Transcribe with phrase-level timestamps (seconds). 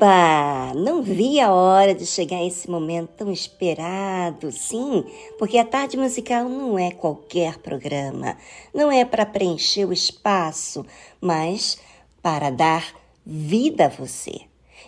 [0.00, 0.72] Oba!
[0.74, 5.04] Não vi a hora de chegar esse momento tão esperado, sim,
[5.38, 8.38] porque a tarde musical não é qualquer programa,
[8.72, 10.86] não é para preencher o espaço,
[11.20, 11.78] mas
[12.22, 12.94] para dar
[13.26, 14.40] vida a você.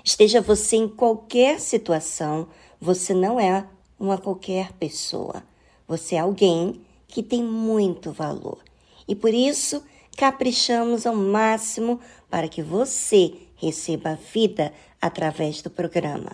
[0.03, 2.49] Esteja você em qualquer situação,
[2.81, 3.67] você não é
[4.01, 5.43] uma qualquer pessoa.
[5.87, 8.61] Você é alguém que tem muito valor.
[9.07, 9.85] E por isso,
[10.17, 12.01] caprichamos ao máximo
[12.31, 16.31] para que você receba vida através do programa.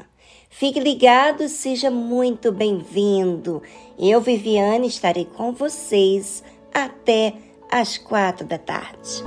[0.50, 3.62] Fique ligado, seja muito bem-vindo.
[3.98, 7.34] Eu, Viviane, estarei com vocês até
[7.70, 9.22] às quatro da tarde.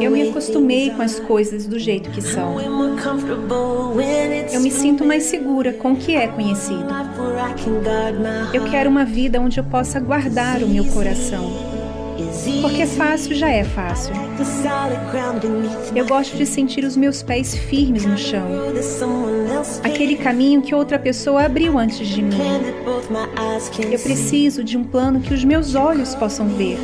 [0.00, 2.60] Eu me acostumei com as coisas do jeito que são.
[4.52, 6.86] Eu me sinto mais segura com o que é conhecido.
[8.52, 11.71] Eu quero uma vida onde eu possa guardar o meu coração
[12.60, 14.14] porque fácil já é fácil.
[15.94, 18.48] Eu gosto de sentir os meus pés firmes no chão.
[19.82, 22.36] Aquele caminho que outra pessoa abriu antes de mim.
[23.90, 26.78] Eu preciso de um plano que os meus olhos possam ver.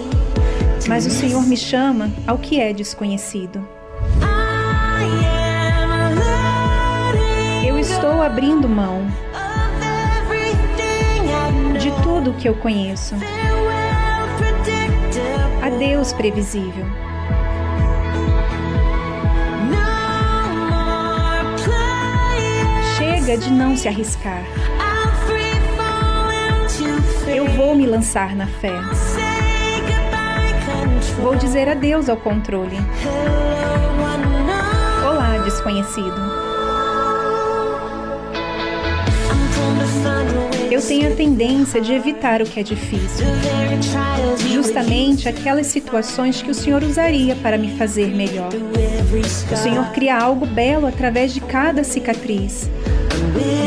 [0.89, 3.67] Mas o Senhor me chama ao que é desconhecido.
[7.67, 9.07] Eu estou abrindo mão
[11.79, 13.15] de tudo o que eu conheço.
[15.69, 16.87] Adeus previsível.
[22.97, 24.43] Chega de não se arriscar.
[27.27, 28.73] Eu vou me lançar na fé.
[31.21, 32.79] Vou dizer adeus ao controle.
[35.07, 36.19] Olá, desconhecido.
[40.71, 43.27] Eu tenho a tendência de evitar o que é difícil.
[44.53, 48.51] Justamente aquelas situações que o Senhor usaria para me fazer melhor.
[49.51, 52.69] O Senhor cria algo belo através de cada cicatriz.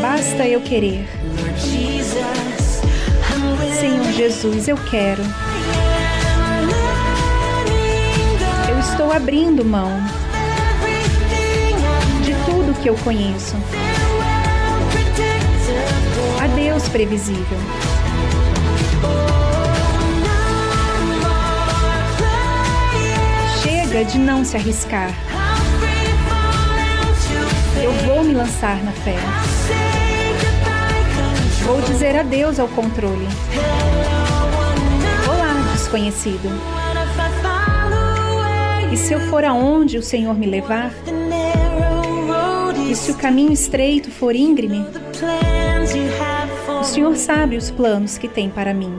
[0.00, 1.08] Basta eu querer.
[3.78, 5.22] Senhor Jesus, eu quero.
[8.70, 9.90] Eu estou abrindo mão
[12.24, 13.56] de tudo que eu conheço.
[16.92, 17.58] Previsível.
[23.62, 25.10] Chega de não se arriscar.
[27.82, 29.16] Eu vou me lançar na fé.
[31.64, 33.26] Vou dizer adeus ao controle.
[35.26, 36.50] Olá, desconhecido.
[38.92, 40.92] E se eu for aonde o Senhor me levar?
[42.90, 44.84] E se o caminho estreito for íngreme?
[46.82, 48.92] O Senhor sabe os planos que tem para mim.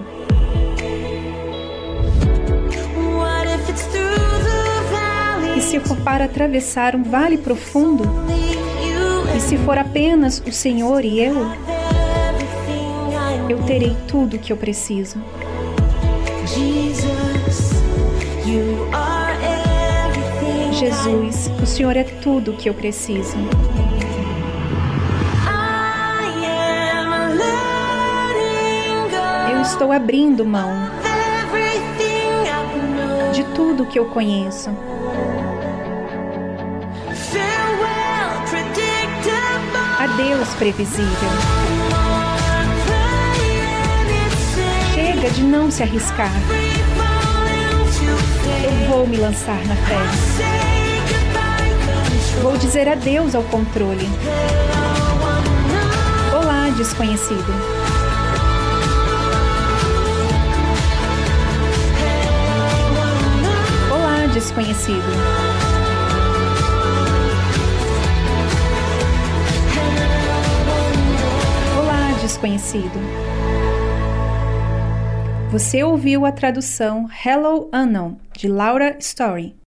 [5.57, 8.05] E se for para atravessar um vale profundo?
[9.35, 11.35] E se for apenas o Senhor e eu?
[13.49, 15.21] Eu terei tudo o que eu preciso.
[20.71, 23.35] Jesus, o Senhor é tudo o que eu preciso.
[29.73, 30.69] Estou abrindo mão
[33.33, 34.69] de tudo que eu conheço.
[39.99, 41.29] Adeus, previsível.
[44.93, 46.31] Chega de não se arriscar.
[48.63, 49.97] Eu vou me lançar na fé.
[52.43, 54.07] Vou dizer adeus ao controle.
[56.31, 57.82] Olá, desconhecido.
[64.33, 65.03] Desconhecido.
[71.77, 72.99] Olá, desconhecido.
[75.51, 79.62] Você ouviu a tradução Hello Unknown de Laura Story.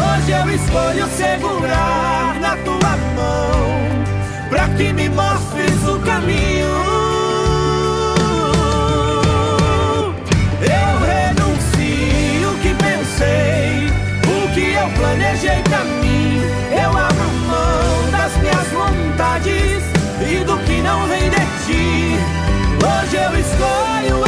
[0.00, 7.08] Hoje eu escolho segurar na tua mão, pra que me mostres o caminho.
[14.98, 16.42] planejei pra mim.
[16.72, 19.82] Eu abro mão das minhas vontades
[20.20, 22.18] e do que não vem de ti.
[22.84, 24.27] Hoje eu escolho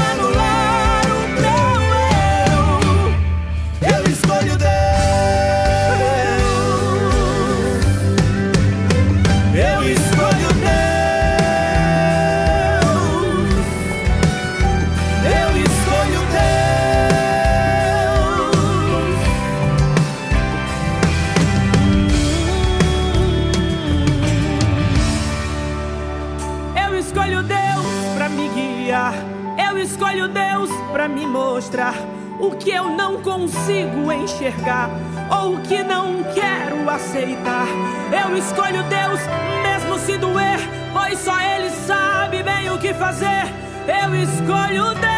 [32.61, 34.90] que eu não consigo enxergar
[35.31, 37.67] ou o que não quero aceitar.
[38.12, 39.21] Eu escolho Deus,
[39.62, 40.59] mesmo se doer,
[40.93, 43.47] pois só Ele sabe bem o que fazer.
[43.88, 45.11] Eu escolho Deus.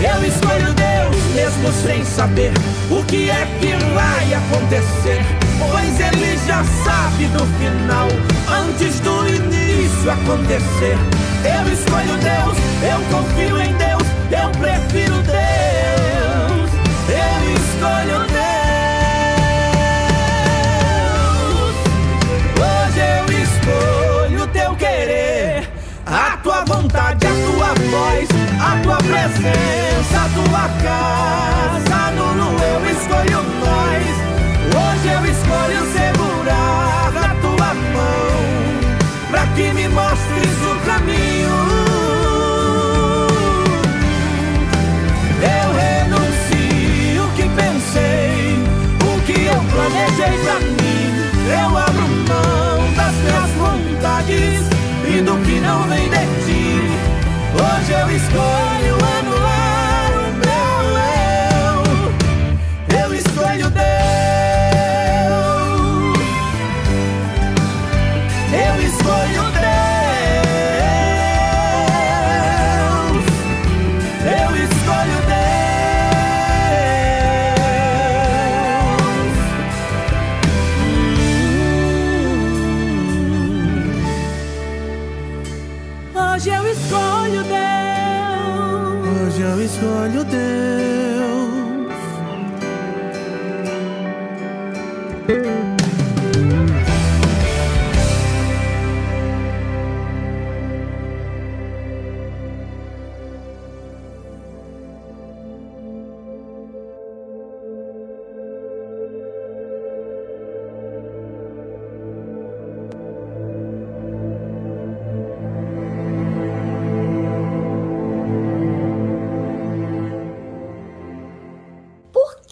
[0.00, 2.52] Eu escolho Deus, mesmo sem saber
[2.90, 5.24] o que é que vai acontecer.
[5.58, 8.08] Pois Ele já sabe do final,
[8.48, 11.27] antes do início acontecer.
[11.44, 16.70] Eu escolho Deus, eu confio em Deus, eu prefiro Deus.
[17.08, 18.48] Eu escolho Deus.
[22.60, 25.68] Hoje eu escolho teu querer,
[26.06, 28.28] a tua vontade, a tua voz,
[28.60, 32.10] a tua presença, a tua casa.
[32.16, 34.04] Nulo eu escolho nós.
[34.74, 38.37] Hoje eu escolho segurar a tua mão,
[39.30, 41.56] pra que me mostres o caminho.
[45.42, 48.58] Eu renuncio o que pensei,
[49.04, 51.08] o que eu planejei pra mim.
[51.50, 54.60] Eu abro mão das minhas vontades
[55.08, 56.68] e do que não vem de ti.
[57.54, 58.97] Hoje eu escolho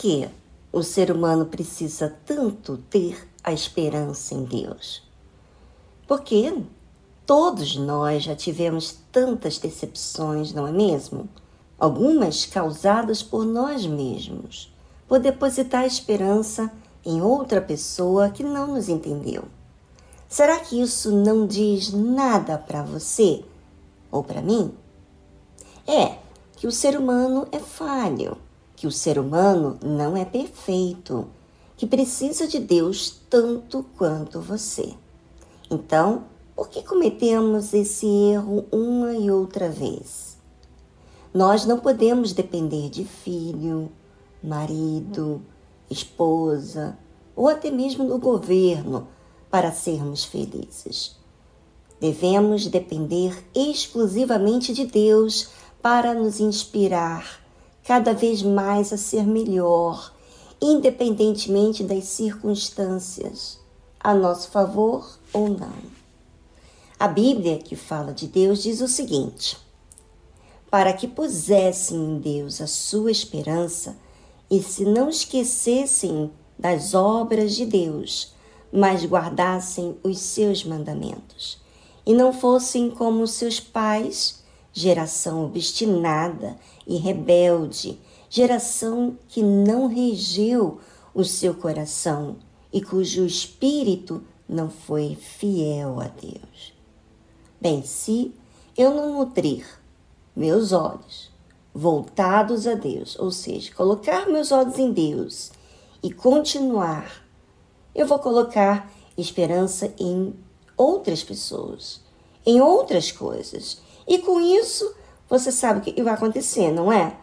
[0.06, 0.28] que
[0.70, 5.02] o ser humano precisa tanto ter a esperança em Deus?
[6.06, 6.56] Porque
[7.26, 11.28] todos nós já tivemos tantas decepções, não é mesmo?
[11.76, 14.72] Algumas causadas por nós mesmos,
[15.08, 16.70] por depositar a esperança
[17.04, 19.42] em outra pessoa que não nos entendeu.
[20.28, 23.44] Será que isso não diz nada para você
[24.12, 24.72] ou para mim?
[25.84, 26.18] É
[26.56, 28.45] que o ser humano é falho,
[28.76, 31.26] que o ser humano não é perfeito,
[31.76, 34.95] que precisa de Deus tanto quanto você.
[35.71, 40.37] Então, por que cometemos esse erro uma e outra vez?
[41.33, 43.90] Nós não podemos depender de filho,
[44.42, 45.42] marido,
[45.90, 46.97] esposa
[47.35, 49.09] ou até mesmo do governo
[49.50, 51.16] para sermos felizes.
[52.00, 55.50] Devemos depender exclusivamente de Deus
[55.83, 57.45] para nos inspirar
[57.87, 60.12] cada vez mais a ser melhor,
[60.61, 63.61] independentemente das circunstâncias,
[64.00, 65.97] a nosso favor ou não.
[66.99, 69.57] A Bíblia, que fala de Deus, diz o seguinte:
[70.69, 73.97] para que pusessem em Deus a sua esperança
[74.50, 78.35] e se não esquecessem das obras de Deus,
[78.73, 81.59] mas guardassem os seus mandamentos,
[82.05, 84.45] e não fossem como seus pais,
[84.76, 90.78] geração obstinada e rebelde, geração que não regeu
[91.14, 92.37] o seu coração
[92.71, 96.75] e cujo espírito não foi fiel a Deus.
[97.59, 98.35] Bem, se
[98.76, 99.66] eu não nutrir
[100.37, 101.30] meus olhos
[101.75, 105.52] voltados a Deus, ou seja, colocar meus olhos em Deus
[106.02, 107.25] e continuar,
[107.95, 110.35] eu vou colocar esperança em
[110.76, 112.02] outras pessoas,
[112.45, 113.86] em outras coisas.
[114.06, 114.94] E com isso,
[115.28, 117.16] você sabe o que vai acontecer, não é?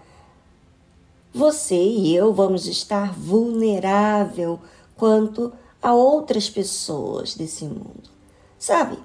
[1.34, 4.60] Você e eu vamos estar vulnerável
[4.96, 8.10] quanto a outras pessoas desse mundo.
[8.60, 8.98] Sabe?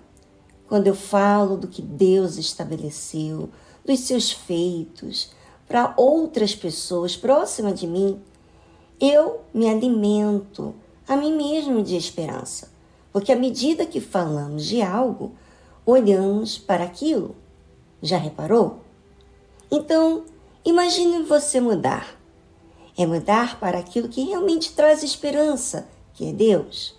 [0.69, 3.49] Quando eu falo do que Deus estabeleceu,
[3.85, 5.31] dos seus feitos
[5.67, 8.21] para outras pessoas próximas de mim,
[9.01, 10.75] eu me alimento
[11.07, 12.71] a mim mesmo de esperança,
[13.13, 15.33] porque à medida que falamos de algo,
[15.87, 17.35] olhamos para aquilo.
[18.03, 18.81] Já reparou?
[19.71, 20.25] Então,
[20.65, 22.17] imagine você mudar.
[22.97, 26.97] É mudar para aquilo que realmente traz esperança, que é Deus.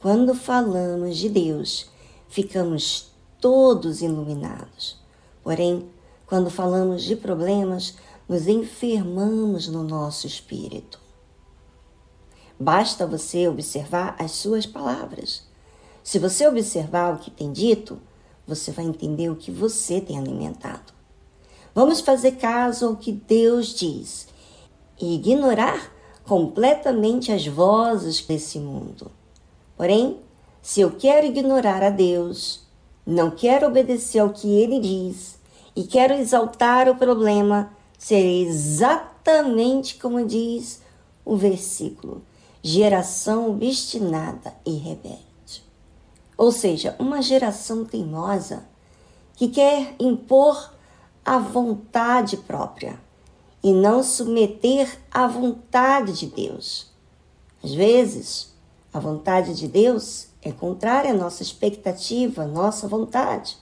[0.00, 1.90] Quando falamos de Deus,
[2.28, 3.10] ficamos
[3.40, 5.00] todos iluminados,
[5.42, 5.88] Porém,
[6.26, 7.96] quando falamos de problemas,
[8.28, 11.00] nos enfermamos no nosso espírito.
[12.58, 15.42] Basta você observar as suas palavras.
[16.04, 17.98] Se você observar o que tem dito,
[18.50, 20.92] você vai entender o que você tem alimentado.
[21.72, 24.26] Vamos fazer caso ao que Deus diz
[25.00, 25.92] e ignorar
[26.24, 29.10] completamente as vozes desse mundo.
[29.76, 30.18] Porém,
[30.60, 32.60] se eu quero ignorar a Deus,
[33.06, 35.38] não quero obedecer ao que ele diz
[35.76, 40.82] e quero exaltar o problema, serei exatamente como diz
[41.24, 42.22] o versículo:
[42.62, 45.29] geração obstinada e rebelde.
[46.40, 48.64] Ou seja, uma geração teimosa
[49.36, 50.72] que quer impor
[51.22, 52.98] a vontade própria
[53.62, 56.86] e não submeter à vontade de Deus.
[57.62, 58.54] Às vezes,
[58.90, 63.58] a vontade de Deus é contrária à nossa expectativa, à nossa vontade.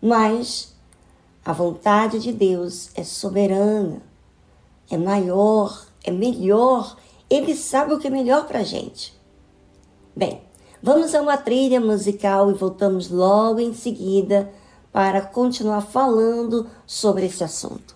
[0.00, 0.76] Mas
[1.44, 4.00] a vontade de Deus é soberana,
[4.88, 6.96] é maior, é melhor.
[7.28, 9.12] Ele sabe o que é melhor para a gente.
[10.14, 10.40] Bem,
[10.84, 14.52] vamos a uma trilha musical e voltamos logo em seguida
[14.92, 17.93] para continuar falando sobre esse assunto.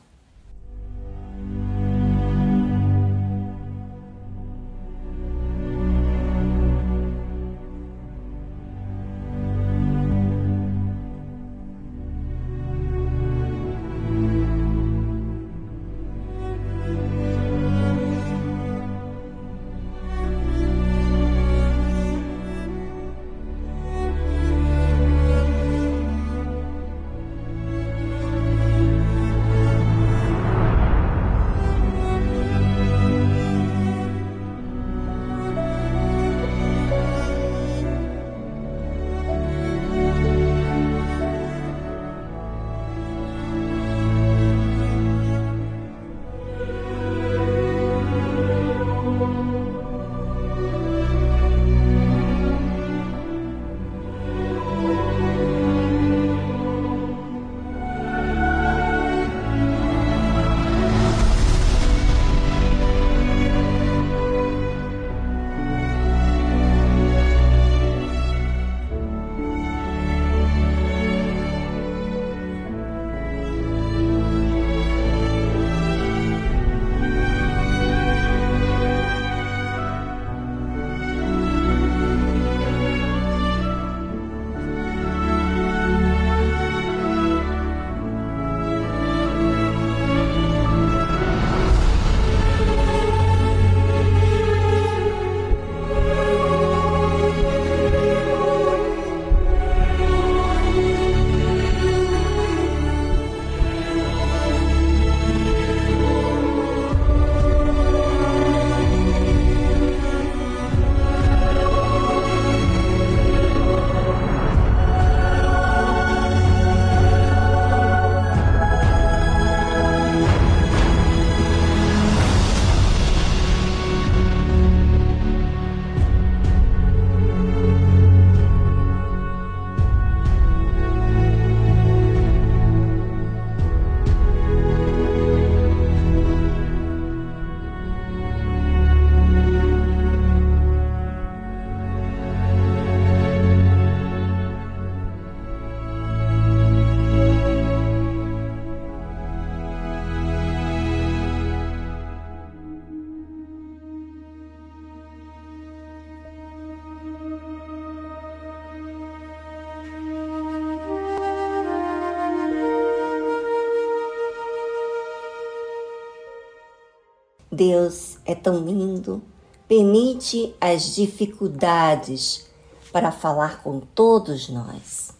[167.59, 169.21] Deus é tão lindo,
[169.66, 172.47] permite as dificuldades
[172.92, 175.11] para falar com todos nós,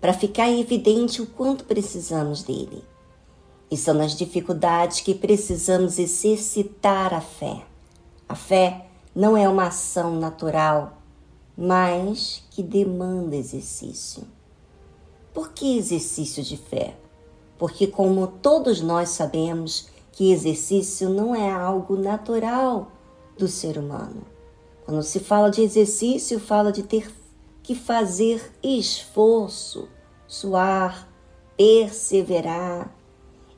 [0.00, 2.84] para ficar evidente o quanto precisamos dele.
[3.68, 7.64] E são nas dificuldades que precisamos exercitar a fé.
[8.28, 10.98] A fé não é uma ação natural,
[11.58, 14.22] mas que demanda exercício.
[15.32, 16.96] Por que exercício de fé?
[17.58, 22.92] Porque, como todos nós sabemos, que exercício não é algo natural
[23.36, 24.22] do ser humano.
[24.84, 27.12] Quando se fala de exercício, fala de ter
[27.64, 29.88] que fazer esforço,
[30.28, 31.08] suar,
[31.56, 32.94] perseverar.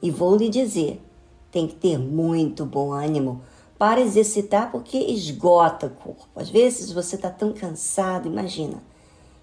[0.01, 1.03] E vou lhe dizer,
[1.51, 3.43] tem que ter muito bom ânimo
[3.79, 6.41] para exercitar porque esgota o corpo.
[6.41, 8.83] Às vezes você está tão cansado, imagina.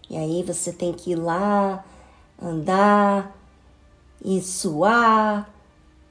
[0.10, 1.86] E aí você tem que ir lá,
[2.41, 3.38] andar,
[4.26, 5.52] e suar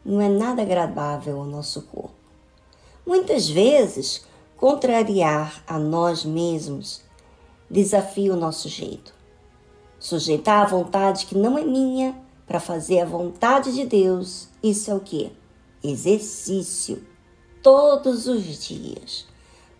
[0.05, 2.15] não é nada agradável ao nosso corpo.
[3.07, 4.25] Muitas vezes,
[4.57, 7.03] contrariar a nós mesmos
[7.71, 9.15] desafia o nosso jeito.
[9.99, 12.15] Sujeitar a vontade que não é minha
[12.47, 15.33] para fazer a vontade de Deus, isso é o que?
[15.83, 17.05] Exercício
[17.62, 19.27] todos os dias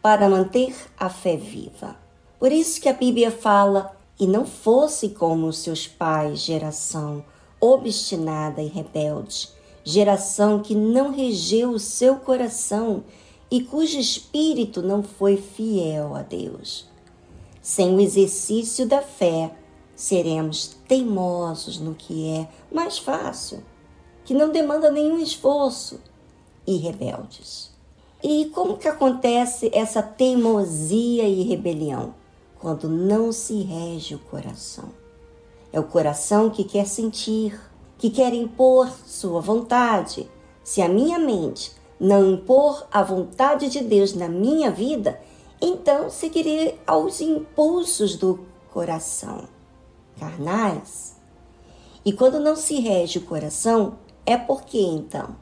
[0.01, 1.97] para manter a fé viva.
[2.39, 7.25] Por isso que a Bíblia fala: e não fosse como os seus pais, geração
[7.61, 9.49] obstinada e rebelde,
[9.85, 13.05] geração que não regeu o seu coração
[13.51, 16.89] e cujo espírito não foi fiel a Deus.
[17.61, 19.55] Sem o exercício da fé,
[19.95, 23.63] seremos teimosos no que é mais fácil,
[24.25, 26.01] que não demanda nenhum esforço,
[26.67, 27.71] e rebeldes.
[28.23, 32.15] E como que acontece essa teimosia e rebelião?
[32.59, 34.91] Quando não se rege o coração.
[35.73, 37.59] É o coração que quer sentir,
[38.03, 40.29] que quer impor sua vontade.
[40.65, 45.21] Se a minha mente não impor a vontade de Deus na minha vida,
[45.61, 48.41] então seguirei aos impulsos do
[48.73, 49.47] coração,
[50.19, 51.15] carnais.
[52.05, 55.37] E quando não se rege o coração, é porque então?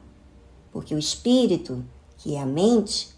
[0.71, 1.83] Porque o espírito,
[2.15, 3.09] que é a mente,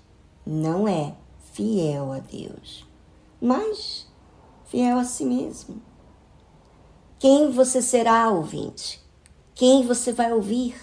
[0.46, 1.18] não é
[1.52, 2.88] fiel a Deus,
[3.42, 4.08] mas
[4.64, 5.82] fiel a si mesmo.
[7.20, 9.03] Quem você será, ouvinte?
[9.56, 10.76] Quem você vai ouvir?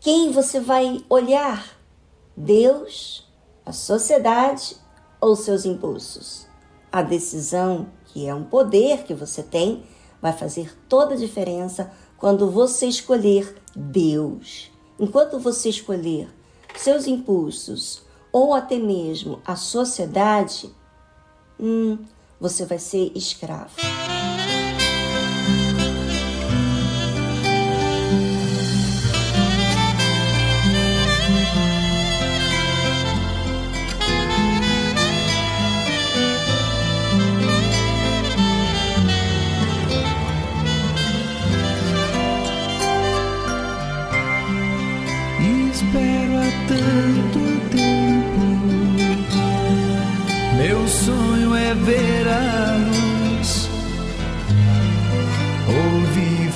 [0.00, 1.78] Quem você vai olhar?
[2.36, 3.24] Deus,
[3.64, 4.76] a sociedade
[5.20, 6.46] ou seus impulsos?
[6.90, 9.84] A decisão, que é um poder que você tem,
[10.20, 14.72] vai fazer toda a diferença quando você escolher Deus.
[14.98, 16.28] Enquanto você escolher
[16.76, 20.74] seus impulsos ou até mesmo a sociedade,
[21.60, 21.96] hum,
[22.40, 23.76] você vai ser escravo.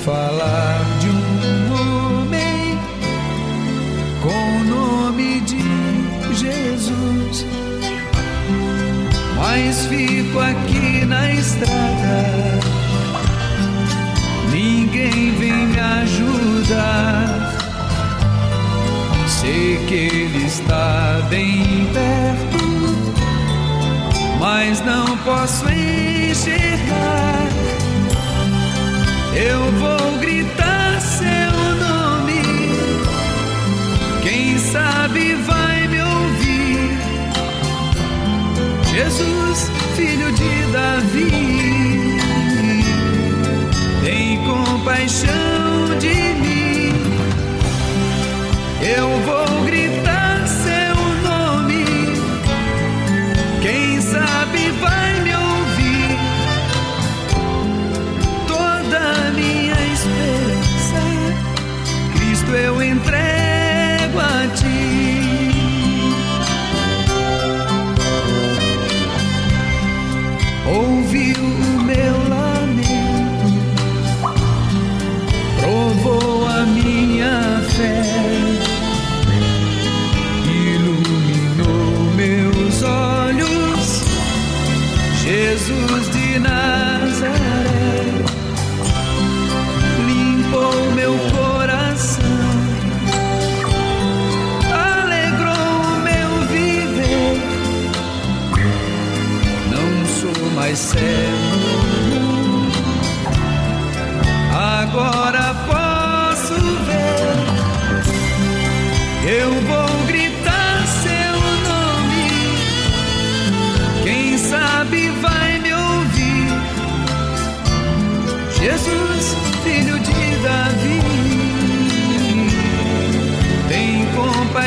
[0.05, 2.79] Falar de um homem
[4.21, 5.65] com o nome de
[6.35, 7.47] Jesus.
[9.39, 12.61] Mas fico aqui na estrada,
[14.53, 17.55] ninguém vem me ajudar.
[19.27, 22.24] Sei que ele está bem perto,
[24.45, 27.49] mas não posso enxergar
[29.35, 32.43] eu vou gritar seu nome.
[34.23, 36.99] Quem sabe vai me ouvir.
[38.85, 42.19] Jesus, filho de Davi,
[44.05, 46.93] tem compaixão de mim.
[48.97, 49.54] Eu vou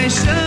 [0.07, 0.46] myself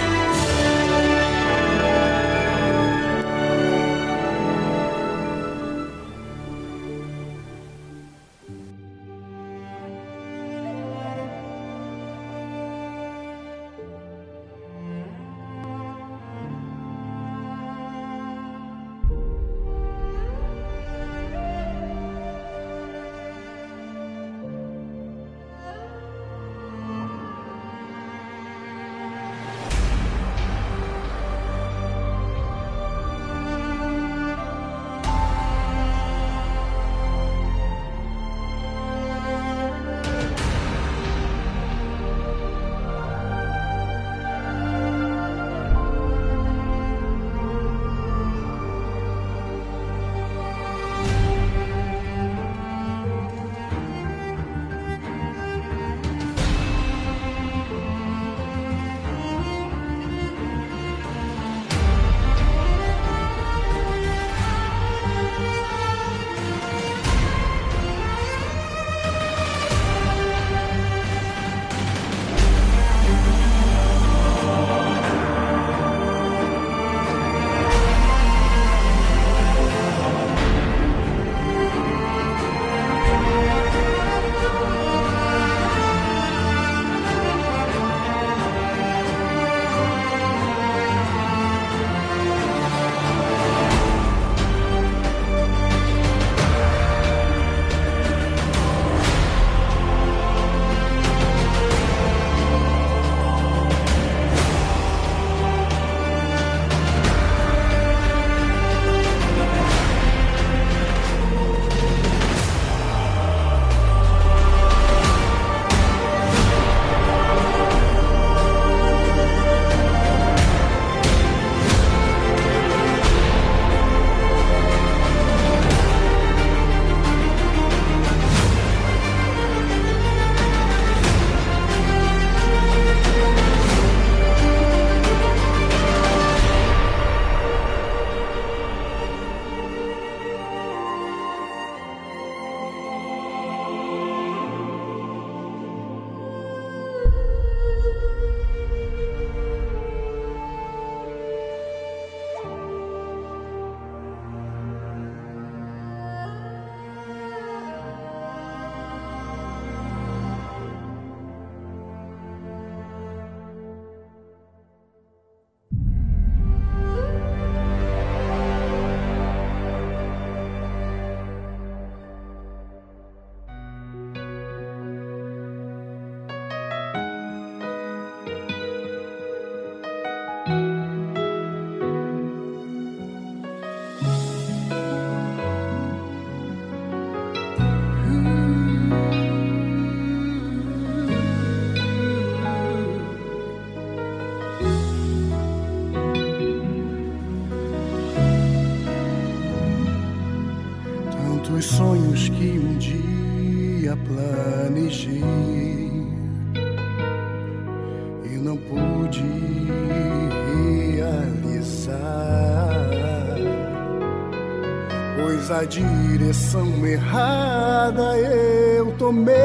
[215.61, 219.35] A direção errada eu tomei.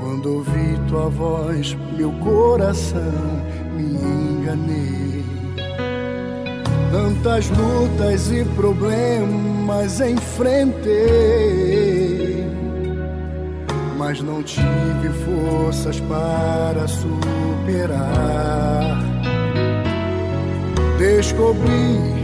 [0.00, 3.00] Quando ouvi tua voz, meu coração
[3.76, 5.24] me enganei.
[6.90, 10.92] Tantas lutas e problemas enfrentei,
[13.96, 18.02] mas não tive forças para superar.
[20.98, 22.21] Descobri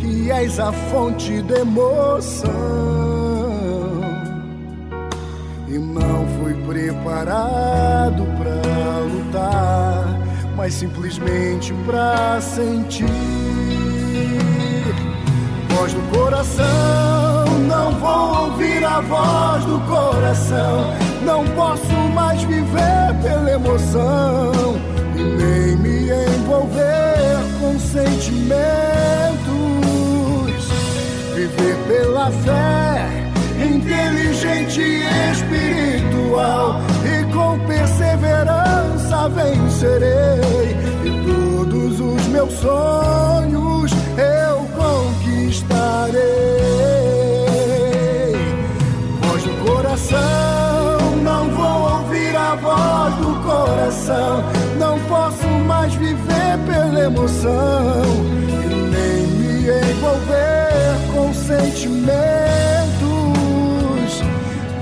[0.00, 2.50] que és a fonte da emoção
[5.68, 10.18] e não fui preparado para lutar,
[10.56, 13.06] mas simplesmente para sentir
[15.68, 16.64] voz do coração.
[17.68, 20.92] Não vou ouvir a voz do coração.
[21.24, 24.74] Não posso mais viver pela emoção
[25.14, 29.59] e nem me envolver com sentimentos.
[31.40, 33.08] Viver pela fé,
[33.64, 36.82] inteligente e espiritual.
[37.02, 40.76] E com perseverança vencerei.
[41.02, 46.20] E todos os meus sonhos eu conquistarei.
[49.22, 54.44] Voz do coração, não vou ouvir a voz do coração.
[54.78, 58.02] Não posso mais viver pela emoção
[58.46, 60.19] e nem me envolver
[61.50, 62.10] sentimentos.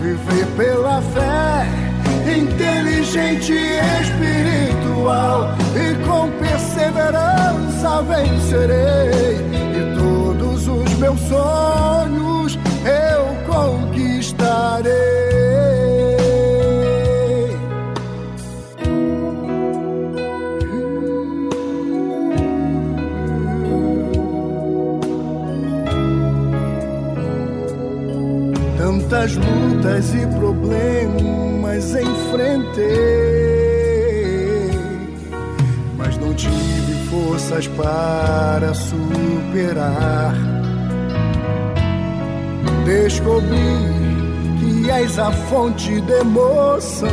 [0.01, 1.67] Viver pela fé,
[2.31, 9.49] inteligente e espiritual, e com perseverança vencerei
[10.99, 15.18] meus sonhos eu conquistarei.
[29.29, 32.87] Tantas lutas e problemas enfrentei,
[35.99, 40.35] mas não tive forças para superar
[42.87, 43.49] descobri
[44.59, 47.09] que és a fonte de emoção.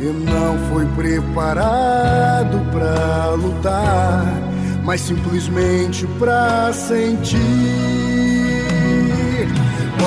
[0.00, 4.24] E não fui preparado para lutar,
[4.84, 7.87] mas simplesmente para sentir.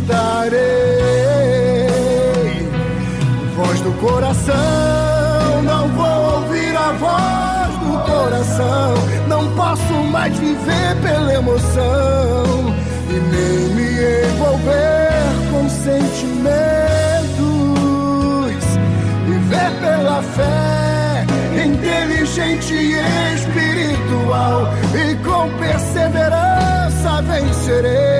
[0.00, 0.60] conquistarei.
[3.56, 8.94] Voz do coração, não vou ouvir a voz do coração
[9.28, 12.74] não posso mais viver pela emoção
[13.08, 13.90] e nem me
[14.26, 15.10] envolver
[15.50, 16.50] com sentimentos.
[19.26, 21.26] Viver pela fé,
[21.64, 28.19] inteligente e espiritual, e com perseverança vencerei.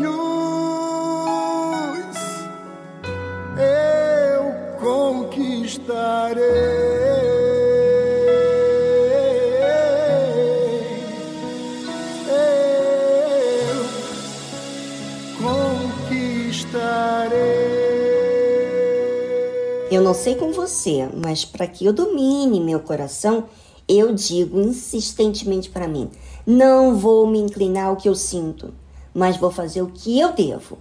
[20.11, 23.45] não sei com você, mas para que eu domine meu coração,
[23.87, 26.09] eu digo insistentemente para mim:
[26.45, 28.73] não vou me inclinar ao que eu sinto,
[29.13, 30.79] mas vou fazer o que eu devo.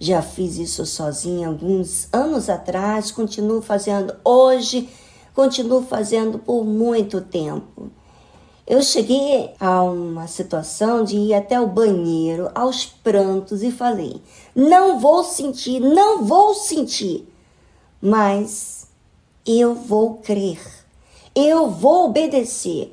[0.00, 4.88] Já fiz isso sozinha alguns anos atrás, continuo fazendo hoje,
[5.34, 7.90] continuo fazendo por muito tempo.
[8.66, 14.22] Eu cheguei a uma situação de ir até o banheiro aos prantos e falei:
[14.56, 17.30] não vou sentir, não vou sentir
[18.02, 18.88] mas
[19.46, 20.60] eu vou crer,
[21.34, 22.92] eu vou obedecer,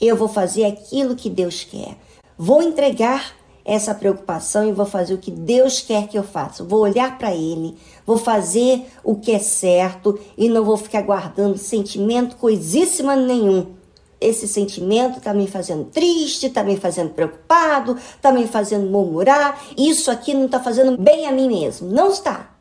[0.00, 1.96] eu vou fazer aquilo que Deus quer,
[2.36, 6.64] vou entregar essa preocupação e vou fazer o que Deus quer que eu faça.
[6.64, 11.58] Vou olhar para Ele, vou fazer o que é certo e não vou ficar guardando
[11.58, 13.74] sentimento coisíssima nenhum.
[14.20, 19.62] Esse sentimento está me fazendo triste, está me fazendo preocupado, está me fazendo murmurar.
[19.76, 21.88] Isso aqui não está fazendo bem a mim mesmo.
[21.88, 22.57] Não está.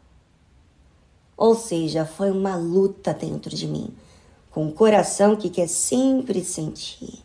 [1.37, 3.89] Ou seja, foi uma luta dentro de mim,
[4.49, 7.23] com o um coração que quer sempre sentir.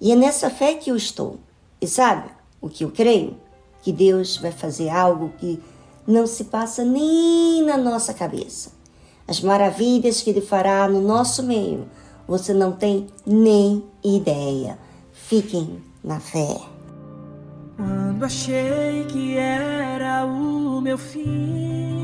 [0.00, 1.38] E é nessa fé que eu estou.
[1.80, 2.30] E sabe
[2.60, 3.36] o que eu creio?
[3.82, 5.60] Que Deus vai fazer algo que
[6.06, 8.70] não se passa nem na nossa cabeça.
[9.26, 11.88] As maravilhas que Ele fará no nosso meio,
[12.28, 14.78] você não tem nem ideia.
[15.12, 16.56] Fiquem na fé.
[17.76, 21.97] Quando achei que era o meu fim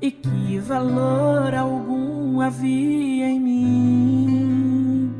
[0.00, 5.12] e que valor algum havia em mim,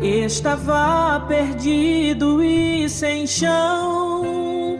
[0.00, 4.78] estava perdido e sem chão,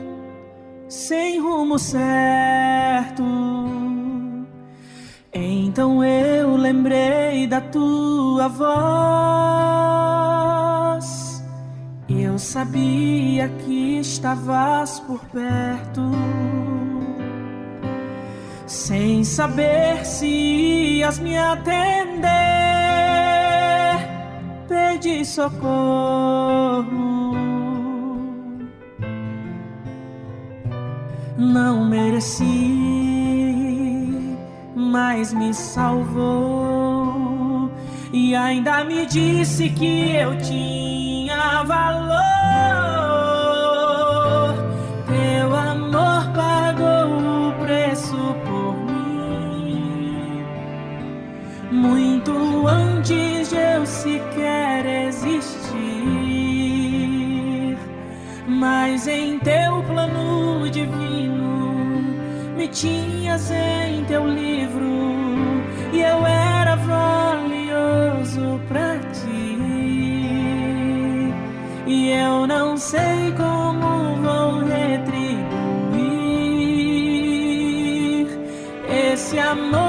[0.87, 3.23] sem rumo certo.
[5.31, 9.39] Então eu lembrei da tua voz.
[12.09, 16.01] Eu sabia que estavas por perto.
[18.69, 22.29] Sem saber se ias me atender,
[24.67, 26.85] pedi socorro.
[31.35, 32.45] Não mereci,
[34.75, 36.91] mas me salvou
[38.13, 42.38] e ainda me disse que eu tinha valor.
[53.99, 55.77] Sequer existir.
[58.47, 62.01] Mas em teu plano divino
[62.55, 64.89] me tinhas em teu livro
[65.91, 69.57] e eu era valioso pra ti.
[71.85, 75.49] E eu não sei como vou retribuir
[79.11, 79.88] esse amor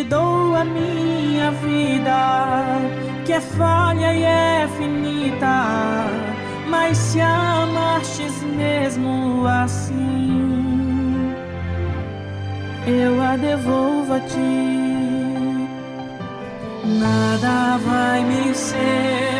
[0.00, 2.64] te dou a minha vida,
[3.24, 6.06] que é falha e é finita.
[6.68, 11.34] Mas se amastes mesmo assim,
[12.86, 14.80] eu a devolvo a ti.
[16.98, 19.39] Nada vai me separar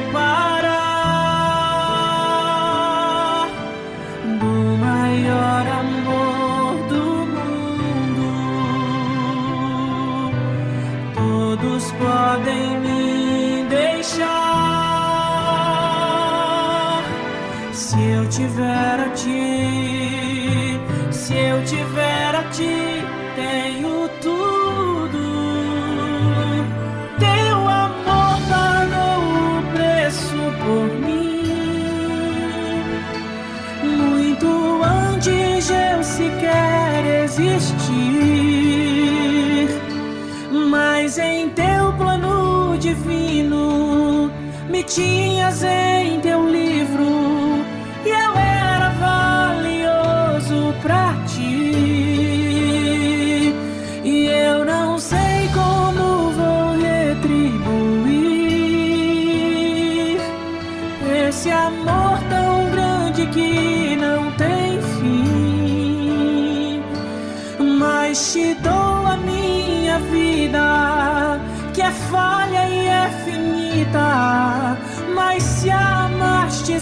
[17.81, 20.79] Se eu tiver a ti,
[21.11, 23.03] se eu tiver a ti,
[23.35, 25.19] tenho tudo.
[27.19, 29.23] Teu amor pagou
[29.57, 31.43] o preço por mim,
[33.83, 38.61] muito antes de eu sequer existir.
[40.69, 44.31] Mas em teu plano divino
[44.69, 45.90] me tinhas em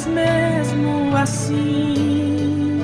[0.09, 2.81] mesmo assim,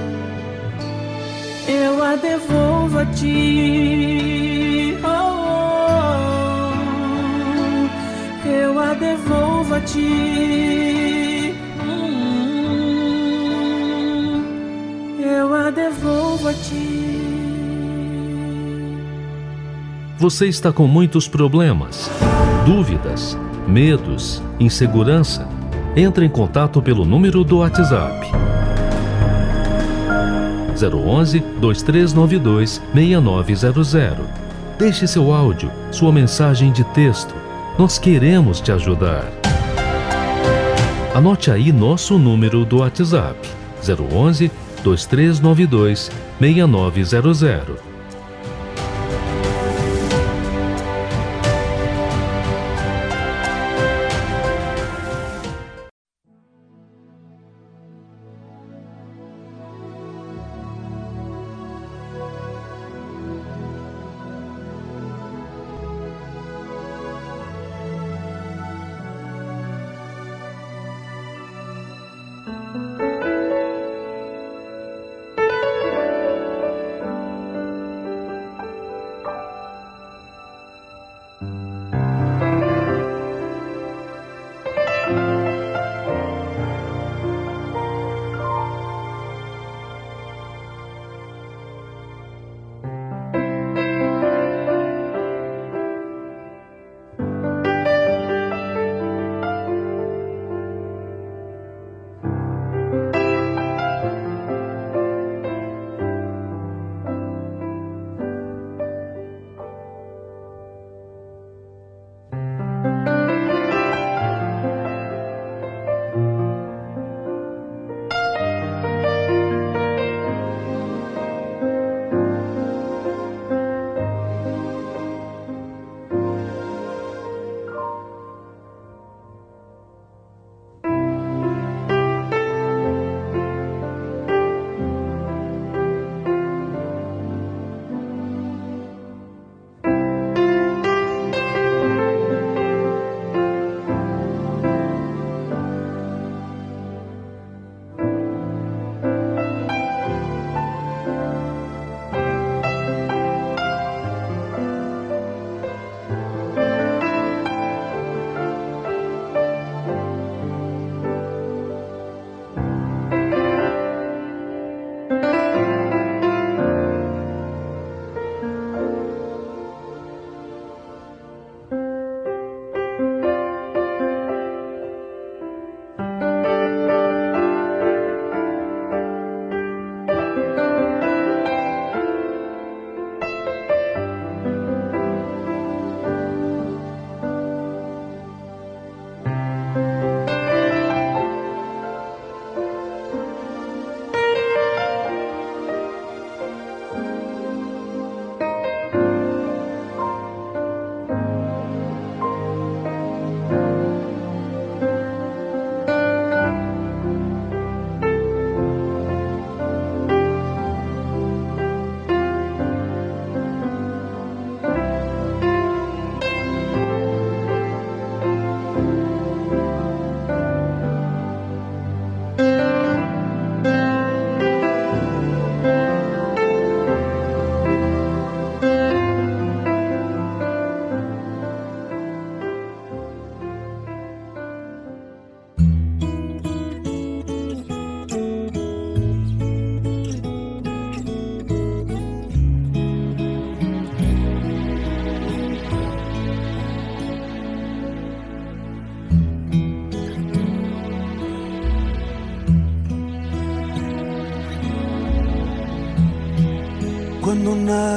[1.66, 4.97] eu a devolvo a ti.
[5.03, 5.09] Oh,
[8.45, 11.55] oh, eu a devolvo a ti.
[11.87, 12.35] Hum,
[15.20, 16.95] eu a devolvo a ti.
[20.18, 22.11] Você está com muitos problemas,
[22.64, 25.53] dúvidas, medos, insegurança?
[25.97, 28.28] Entre em contato pelo número do WhatsApp
[30.74, 34.26] 011 2392 6900.
[34.76, 37.32] Deixe seu áudio, sua mensagem de texto.
[37.78, 39.24] Nós queremos te ajudar.
[41.14, 43.38] Anote aí nosso número do WhatsApp
[43.80, 44.51] 011
[44.82, 47.93] 2392 6900.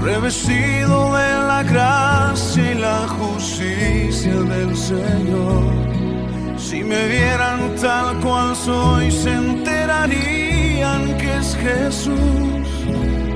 [0.00, 5.64] revestido de la gracia y la justicia del Señor.
[6.56, 12.68] Si me vieran tal cual soy, se enterarían que es Jesús,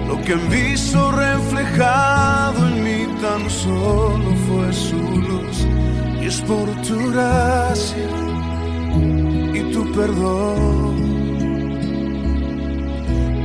[0.09, 5.67] lo que han visto reflejado en mí tan solo fue su luz,
[6.21, 8.09] y es por tu gracia
[9.55, 11.04] y tu perdón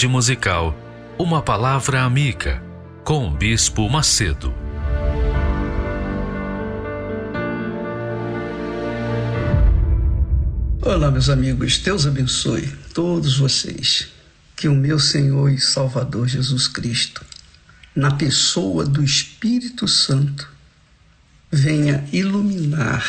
[0.00, 0.74] Tarde musical,
[1.18, 2.62] uma palavra amiga
[3.04, 4.50] com o Bispo Macedo.
[10.80, 14.08] Olá, meus amigos, Deus abençoe todos vocês.
[14.56, 17.22] Que o meu Senhor e Salvador Jesus Cristo,
[17.94, 20.48] na pessoa do Espírito Santo,
[21.52, 23.04] venha iluminar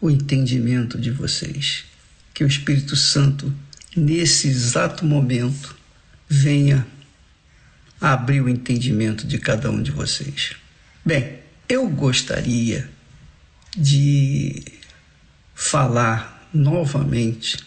[0.00, 1.84] o entendimento de vocês.
[2.32, 3.52] Que o Espírito Santo
[3.96, 5.75] nesse exato momento,
[6.28, 6.86] venha
[8.00, 10.54] abrir o entendimento de cada um de vocês.
[11.04, 12.88] Bem, eu gostaria
[13.76, 14.62] de
[15.54, 17.58] falar novamente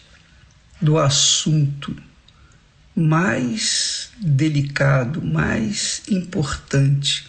[0.80, 1.94] do assunto
[2.94, 7.26] mais delicado, mais importante,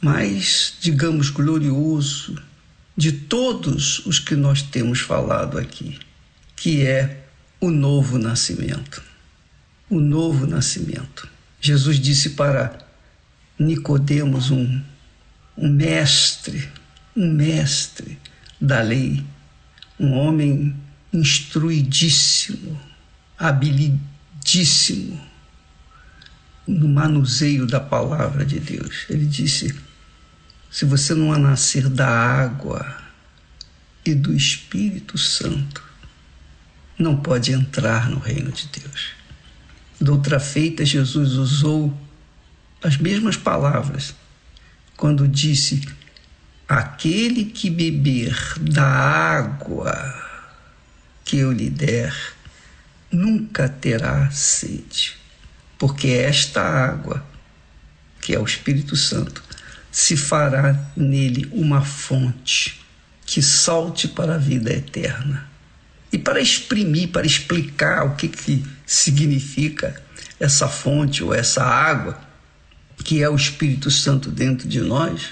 [0.00, 2.40] mais, digamos, glorioso
[2.96, 5.98] de todos os que nós temos falado aqui,
[6.56, 7.24] que é
[7.60, 9.09] o novo nascimento.
[9.90, 11.28] O novo nascimento.
[11.60, 12.78] Jesus disse para
[13.58, 14.82] Nicodemos, um,
[15.58, 16.70] um mestre,
[17.14, 18.18] um mestre
[18.60, 19.22] da lei,
[19.98, 20.74] um homem
[21.12, 22.80] instruidíssimo,
[23.36, 25.20] habilidíssimo
[26.66, 29.04] no manuseio da palavra de Deus.
[29.10, 29.76] Ele disse:
[30.70, 32.96] se você não nascer da água
[34.06, 35.82] e do Espírito Santo,
[36.98, 39.19] não pode entrar no reino de Deus.
[40.00, 41.96] Doutra feita, Jesus usou
[42.82, 44.14] as mesmas palavras
[44.96, 45.86] quando disse:
[46.68, 49.92] Aquele que beber da água
[51.24, 52.14] que eu lhe der,
[53.12, 55.16] nunca terá sede,
[55.78, 57.24] porque esta água
[58.20, 59.42] que é o Espírito Santo,
[59.90, 62.80] se fará nele uma fonte
[63.24, 65.49] que salte para a vida eterna.
[66.12, 70.00] E para exprimir, para explicar o que, que significa
[70.38, 72.20] essa fonte ou essa água,
[73.04, 75.30] que é o Espírito Santo dentro de nós,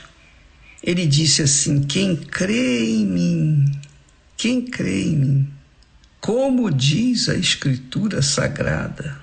[0.83, 3.81] ele disse assim: Quem crê em mim,
[4.37, 5.49] quem crê em mim,
[6.21, 9.21] como diz a Escritura Sagrada,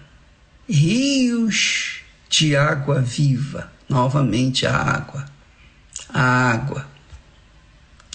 [0.67, 5.25] rios de água viva, novamente a água,
[6.09, 6.94] a água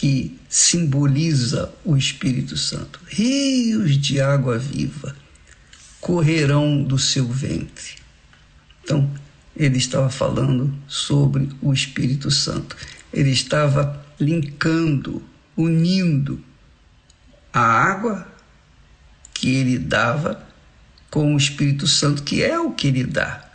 [0.00, 5.14] que simboliza o Espírito Santo, rios de água viva
[6.00, 7.96] correrão do seu ventre.
[8.82, 9.10] Então,
[9.54, 12.74] ele estava falando sobre o Espírito Santo.
[13.12, 15.22] Ele estava linkando,
[15.54, 16.42] unindo
[17.52, 18.26] a água
[19.34, 20.42] que ele dava
[21.10, 23.50] com o Espírito Santo, que é o que ele dá.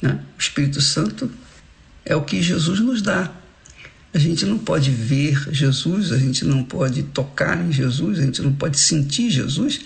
[0.00, 0.18] Né?
[0.34, 1.30] O Espírito Santo
[2.06, 3.30] é o que Jesus nos dá.
[4.12, 8.42] A gente não pode ver Jesus, a gente não pode tocar em Jesus, a gente
[8.42, 9.82] não pode sentir Jesus,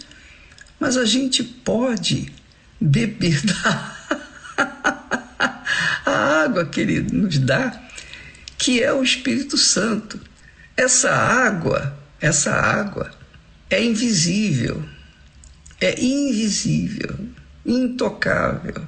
[0.81, 2.33] mas a gente pode
[2.81, 3.95] beber da
[6.07, 7.83] a água que ele nos dá,
[8.59, 10.21] que é o Espírito Santo.
[10.77, 13.11] Essa água, essa água
[13.71, 14.85] é invisível,
[15.81, 17.29] é invisível,
[17.65, 18.87] intocável.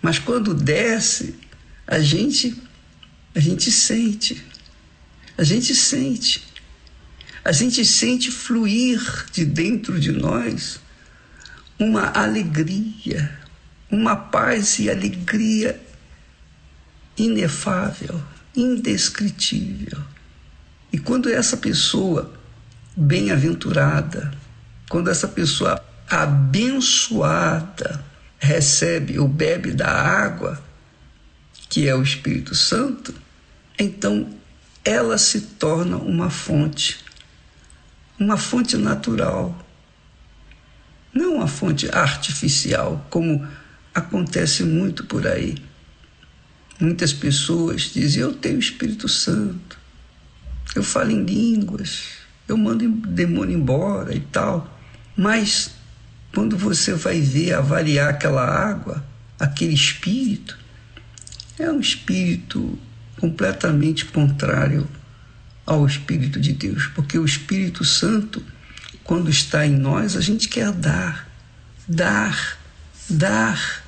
[0.00, 1.36] Mas quando desce,
[1.86, 2.60] a gente
[3.34, 4.42] a gente sente.
[5.42, 6.40] A gente sente.
[7.44, 10.78] A gente sente fluir de dentro de nós
[11.76, 13.40] uma alegria,
[13.90, 15.84] uma paz e alegria
[17.18, 18.22] inefável,
[18.54, 19.98] indescritível.
[20.92, 22.32] E quando essa pessoa
[22.96, 24.32] bem-aventurada,
[24.88, 28.04] quando essa pessoa abençoada
[28.38, 30.62] recebe ou bebe da água,
[31.68, 33.12] que é o Espírito Santo,
[33.76, 34.40] então
[34.84, 36.98] ela se torna uma fonte,
[38.18, 39.56] uma fonte natural,
[41.12, 43.46] não uma fonte artificial, como
[43.94, 45.56] acontece muito por aí.
[46.80, 49.78] Muitas pessoas dizem: Eu tenho o Espírito Santo,
[50.74, 52.04] eu falo em línguas,
[52.48, 54.78] eu mando demônio embora e tal.
[55.16, 55.70] Mas
[56.34, 59.04] quando você vai ver, avaliar aquela água,
[59.38, 60.58] aquele espírito,
[61.58, 62.78] é um espírito
[63.22, 64.88] completamente contrário
[65.64, 68.44] ao Espírito de Deus, porque o Espírito Santo,
[69.04, 71.30] quando está em nós, a gente quer dar,
[71.86, 72.58] dar,
[73.08, 73.84] dar,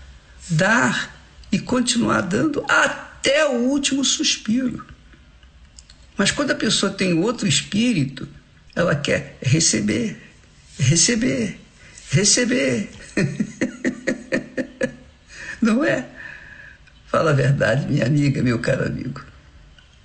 [0.49, 1.21] dar
[1.51, 4.87] e continuar dando até o último suspiro.
[6.17, 8.29] Mas quando a pessoa tem outro espírito,
[8.73, 10.17] ela quer receber,
[10.79, 11.61] receber,
[12.09, 12.89] receber.
[15.61, 16.14] Não é?
[17.15, 19.25] Fala a verdade, minha amiga, meu caro amigo.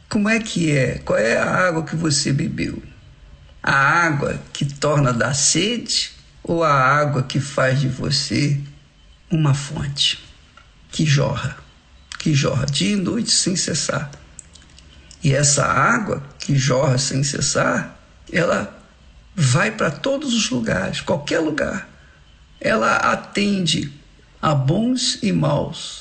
[0.08, 1.00] Como é que é?
[1.00, 2.84] Qual é a água que você bebeu?
[3.64, 6.12] A água que torna da sede
[6.44, 8.62] ou a água que faz de você
[9.28, 10.24] uma fonte
[10.92, 11.58] que jorra,
[12.20, 14.12] que jorra dia e noite sem cessar?
[15.24, 18.00] E essa água que jorra sem cessar,
[18.32, 18.80] ela
[19.36, 21.90] vai para todos os lugares, qualquer lugar.
[22.62, 23.92] Ela atende
[24.40, 25.99] a bons e maus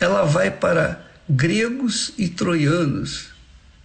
[0.00, 3.28] ela vai para gregos e troianos,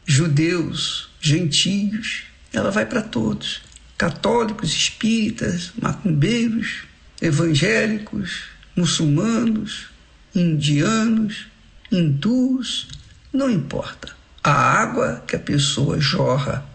[0.06, 3.62] judeus, gentios, ela vai para todos,
[3.98, 6.84] católicos, espíritas, macumbeiros,
[7.22, 8.44] evangélicos,
[8.76, 9.88] muçulmanos,
[10.36, 11.48] indianos,
[11.92, 12.88] hindus,
[13.32, 14.14] não importa.
[14.44, 16.66] A água que a pessoa jorra,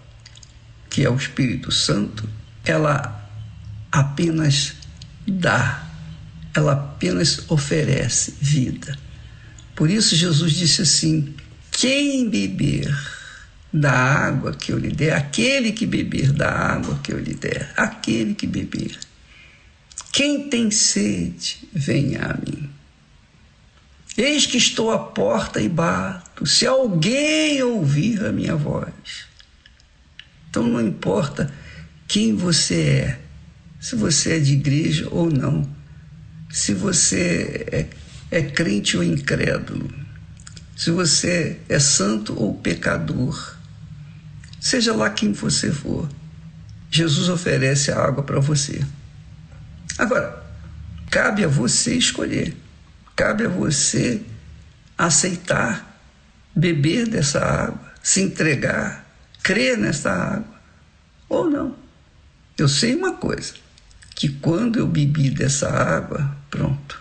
[0.89, 2.29] que é o Espírito Santo,
[2.65, 3.31] ela
[3.93, 4.75] apenas
[5.27, 5.87] dá,
[6.55, 8.99] ela apenas oferece vida.
[9.79, 11.37] Por isso Jesus disse assim:
[11.71, 12.93] quem beber
[13.73, 17.73] da água que eu lhe der, aquele que beber da água que eu lhe der,
[17.77, 18.99] aquele que beber.
[20.11, 22.69] Quem tem sede, venha a mim.
[24.17, 26.45] Eis que estou à porta e bato.
[26.45, 29.29] Se alguém ouvir a minha voz.
[30.51, 31.55] Então não importa
[32.09, 33.21] quem você é,
[33.79, 35.71] se você é de igreja ou não,
[36.51, 37.87] se você é
[38.31, 39.91] é crente ou incrédulo,
[40.77, 43.57] se você é santo ou pecador,
[44.61, 46.09] seja lá quem você for,
[46.91, 48.85] Jesus oferece a água para você.
[49.99, 50.43] Agora,
[51.11, 52.57] cabe a você escolher,
[53.17, 54.23] cabe a você
[54.97, 56.01] aceitar,
[56.55, 59.05] beber dessa água, se entregar,
[59.43, 60.55] crer nessa água,
[61.29, 61.77] ou não.
[62.57, 63.55] Eu sei uma coisa,
[64.15, 66.98] que quando eu bebi dessa água, pronto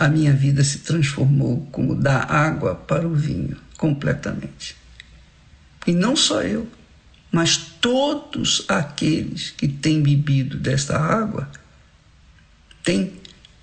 [0.00, 4.74] a minha vida se transformou como da água para o vinho, completamente.
[5.86, 6.66] E não só eu,
[7.30, 11.50] mas todos aqueles que têm bebido desta água
[12.82, 13.12] têm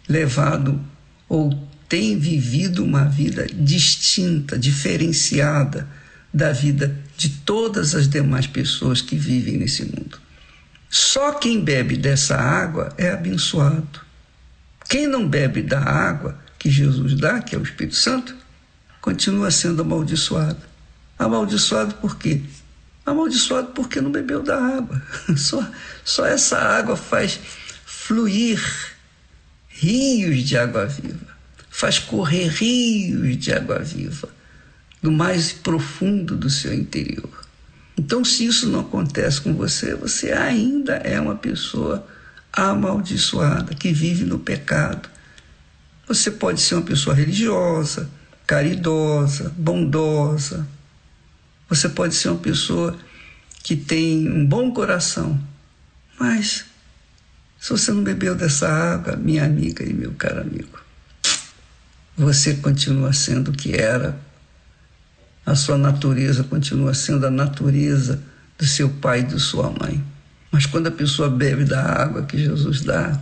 [0.07, 0.79] levado
[1.27, 5.87] ou têm vivido uma vida distinta, diferenciada
[6.31, 10.19] da vida de todas as demais pessoas que vivem nesse mundo.
[10.87, 14.06] Só quem bebe dessa água é abençoado.
[14.87, 18.35] Quem não bebe da água que Jesus dá, que é o Espírito Santo,
[19.01, 20.61] continua sendo amaldiçoado.
[21.19, 22.41] Amaldiçoado por quê?
[23.05, 25.01] Amaldiçoado porque não bebeu da água.
[25.35, 25.65] Só,
[26.03, 27.39] só essa água faz
[27.85, 28.61] fluir
[29.67, 31.35] rios de água viva,
[31.69, 34.29] faz correr rios de água viva
[35.01, 37.29] do mais profundo do seu interior.
[37.97, 42.07] Então, se isso não acontece com você, você ainda é uma pessoa
[42.57, 45.09] amaldiçoada, que vive no pecado.
[46.07, 48.09] Você pode ser uma pessoa religiosa,
[48.45, 50.67] caridosa, bondosa.
[51.69, 52.97] Você pode ser uma pessoa
[53.63, 55.39] que tem um bom coração.
[56.19, 56.65] Mas,
[57.59, 60.79] se você não bebeu dessa água, minha amiga e meu caro amigo,
[62.17, 64.17] você continua sendo o que era
[65.47, 68.21] a sua natureza continua sendo a natureza
[68.57, 70.03] do seu pai e de sua mãe.
[70.51, 73.21] Mas quando a pessoa bebe da água que Jesus dá,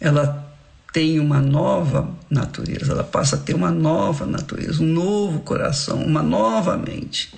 [0.00, 0.52] ela
[0.92, 6.22] tem uma nova natureza, ela passa a ter uma nova natureza, um novo coração, uma
[6.22, 7.32] nova mente.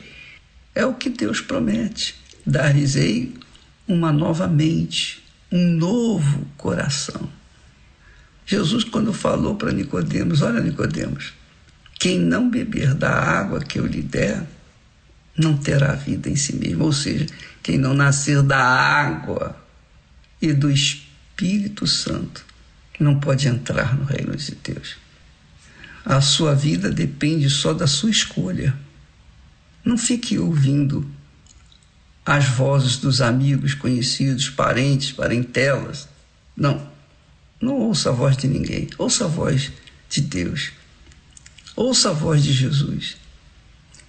[0.74, 2.16] É o que Deus promete.
[2.44, 3.34] Dar-lhes-ei
[3.86, 7.28] uma nova mente, um novo coração.
[8.44, 11.32] Jesus, quando falou para Nicodemos, olha Nicodemos,
[11.98, 14.42] quem não beber da água que eu lhe der,
[15.36, 16.84] não terá vida em si mesmo.
[16.84, 17.26] Ou seja,
[17.64, 19.56] quem não nascer da água
[20.40, 22.44] e do Espírito Santo
[23.00, 24.96] não pode entrar no reino de Deus.
[26.04, 28.78] A sua vida depende só da sua escolha.
[29.82, 31.10] Não fique ouvindo
[32.24, 36.06] as vozes dos amigos, conhecidos, parentes, parentelas.
[36.54, 36.86] Não.
[37.58, 38.90] Não ouça a voz de ninguém.
[38.98, 39.72] Ouça a voz
[40.10, 40.70] de Deus.
[41.74, 43.16] Ouça a voz de Jesus.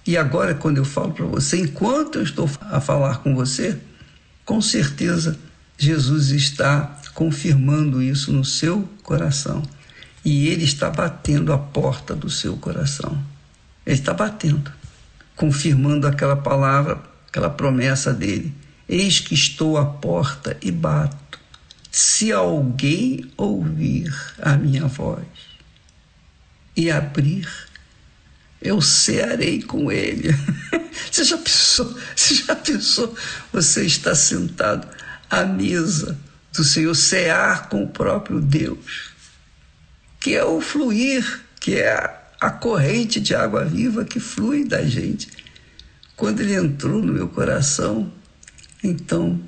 [0.06, 3.76] E agora, quando eu falo para você, enquanto eu estou a falar com você,
[4.44, 5.36] com certeza
[5.76, 9.62] Jesus está confirmando isso no seu coração.
[10.24, 13.20] E ele está batendo a porta do seu coração.
[13.84, 14.72] Ele está batendo,
[15.34, 18.54] confirmando aquela palavra, aquela promessa dele.
[18.88, 21.38] Eis que estou à porta e bato.
[21.90, 25.26] Se alguém ouvir a minha voz
[26.76, 27.48] e abrir,
[28.60, 30.28] eu cearei com ele.
[31.10, 31.98] Você já pensou?
[32.14, 33.14] Você já pensou?
[33.52, 34.88] Você está sentado
[35.30, 36.18] à mesa
[36.52, 39.10] do Senhor, cear com o próprio Deus,
[40.18, 45.28] que é o fluir, que é a corrente de água viva que flui da gente.
[46.16, 48.10] Quando ele entrou no meu coração,
[48.82, 49.40] então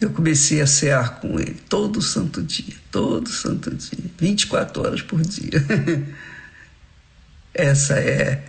[0.00, 5.20] eu comecei a cear com ele todo santo dia, todo santo dia, 24 horas por
[5.20, 5.50] dia.
[7.54, 8.44] Essa é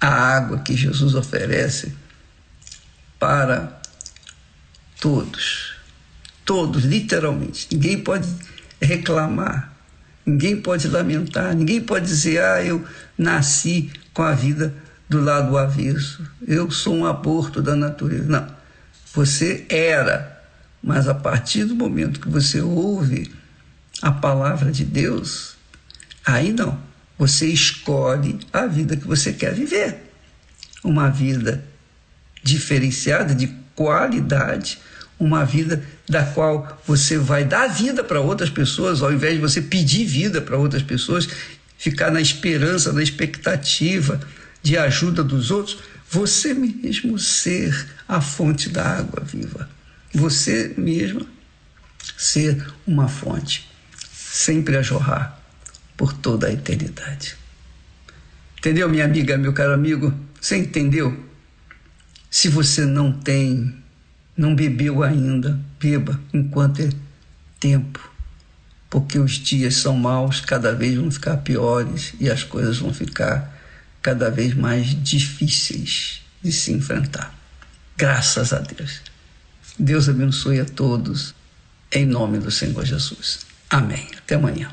[0.00, 1.94] a água que Jesus oferece
[3.18, 3.80] para
[5.00, 5.74] todos.
[6.44, 7.68] Todos, literalmente.
[7.70, 8.28] Ninguém pode
[8.80, 9.72] reclamar,
[10.24, 12.84] ninguém pode lamentar, ninguém pode dizer, ah, eu
[13.16, 14.74] nasci com a vida
[15.08, 18.24] do lado avesso, eu sou um aborto da natureza.
[18.24, 18.58] Não.
[19.14, 20.38] Você era
[20.82, 23.32] mas a partir do momento que você ouve
[24.00, 25.56] a palavra de Deus,
[26.24, 26.78] aí não.
[27.18, 29.96] Você escolhe a vida que você quer viver.
[30.84, 31.64] Uma vida
[32.42, 34.78] diferenciada, de qualidade,
[35.18, 39.60] uma vida da qual você vai dar vida para outras pessoas, ao invés de você
[39.60, 41.28] pedir vida para outras pessoas,
[41.76, 44.20] ficar na esperança, na expectativa
[44.62, 45.78] de ajuda dos outros,
[46.08, 49.68] você mesmo ser a fonte da água viva.
[50.14, 51.26] Você mesma
[52.16, 53.68] ser uma fonte,
[54.10, 55.37] sempre a jorrar
[55.98, 57.36] por toda a eternidade.
[58.56, 60.14] Entendeu, minha amiga, meu caro amigo?
[60.40, 61.24] Você entendeu?
[62.30, 63.74] Se você não tem,
[64.36, 66.90] não bebeu ainda, beba enquanto é
[67.58, 68.10] tempo,
[68.88, 73.56] porque os dias são maus, cada vez vão ficar piores e as coisas vão ficar
[74.00, 77.36] cada vez mais difíceis de se enfrentar.
[77.96, 79.00] Graças a Deus.
[79.76, 81.34] Deus abençoe a todos,
[81.90, 83.40] em nome do Senhor Jesus.
[83.68, 84.06] Amém.
[84.16, 84.72] Até amanhã.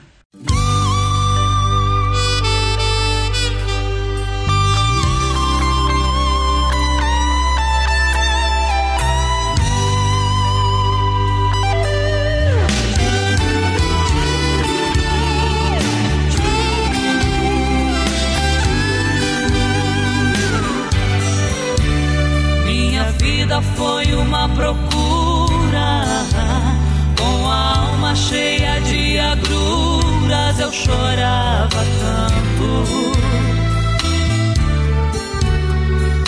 [30.76, 32.84] chorava tanto.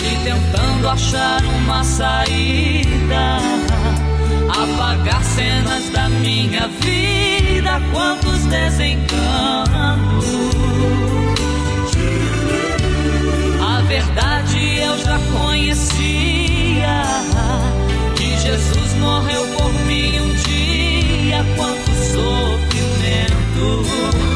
[0.02, 3.38] E tentando achar uma saída,
[4.48, 10.24] apagar cenas da minha vida, quantos desencantos.
[13.60, 17.02] A verdade eu já conhecia,
[18.16, 24.27] que Jesus morreu por mim um dia, quanto sofrimento.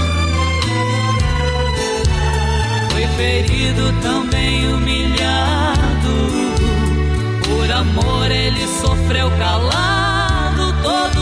[3.23, 6.15] ferido, também humilhado.
[7.45, 11.22] Por amor ele sofreu calado todo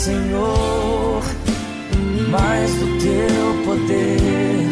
[0.00, 1.22] Senhor,
[2.30, 4.66] mais do teu poder.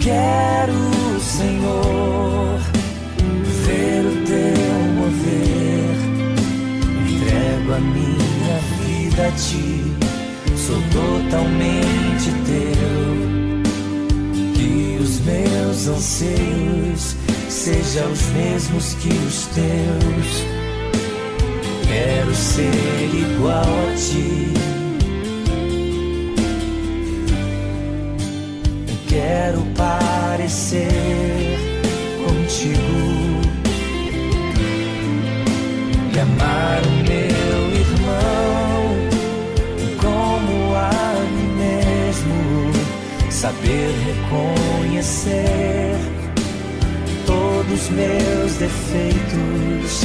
[0.00, 2.58] Quero, Senhor,
[3.66, 5.98] ver o teu mover.
[7.10, 9.84] Entrego a minha vida a ti,
[10.56, 13.12] sou totalmente teu.
[14.54, 17.16] Que os meus anseios
[17.50, 20.59] sejam os mesmos que os teus.
[21.90, 24.52] Quero ser igual a ti.
[29.08, 31.58] Quero parecer
[32.24, 33.40] contigo
[36.14, 38.84] e amar o meu irmão
[39.98, 42.70] como a mim mesmo.
[43.30, 45.96] saber reconhecer
[47.26, 50.04] todos meus defeitos,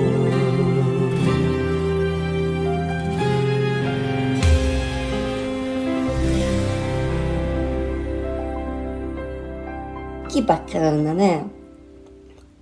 [10.41, 11.47] Que bacana, né?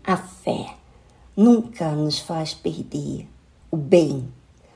[0.04, 0.76] A fé
[1.34, 3.26] nunca nos faz perder
[3.72, 4.28] o bem,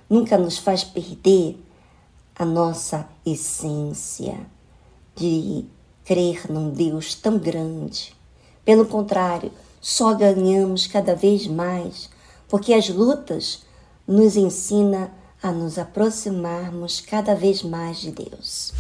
[0.10, 1.62] nunca nos faz perder
[2.34, 4.38] a nossa essência
[5.18, 5.66] de
[6.06, 8.16] crer num Deus tão grande.
[8.64, 9.52] Pelo contrário,
[9.82, 12.10] só ganhamos cada vez mais,
[12.48, 13.66] porque as lutas
[14.08, 15.12] nos ensinam
[15.42, 18.74] a nos aproximarmos cada vez mais de Deus.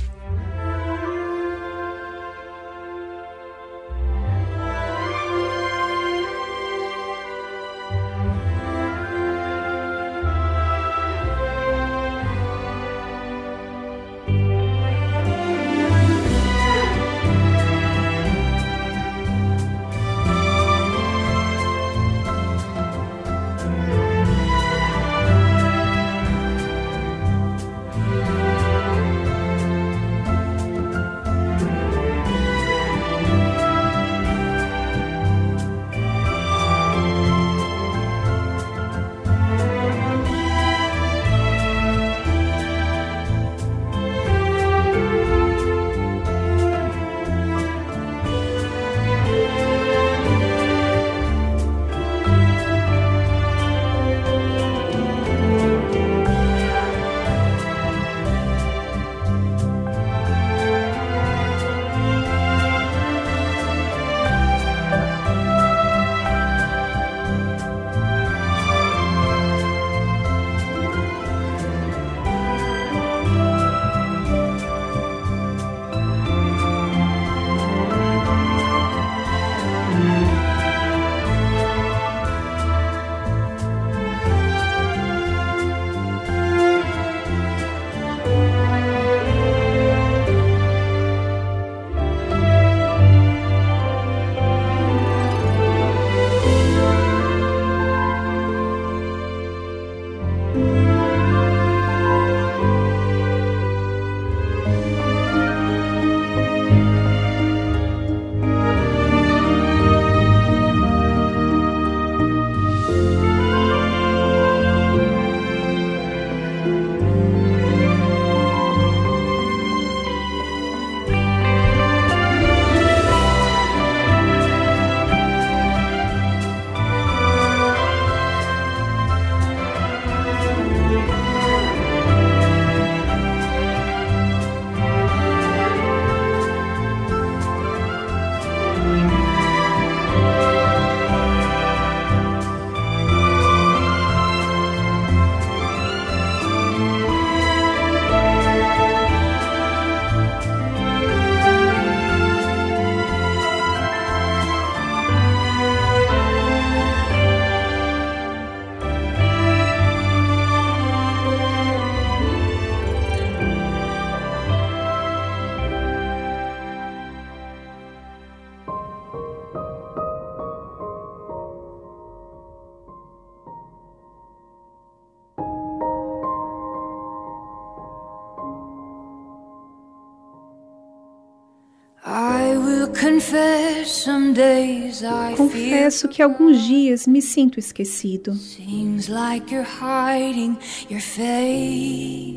[185.37, 188.37] Confesso que alguns dias me sinto esquecido.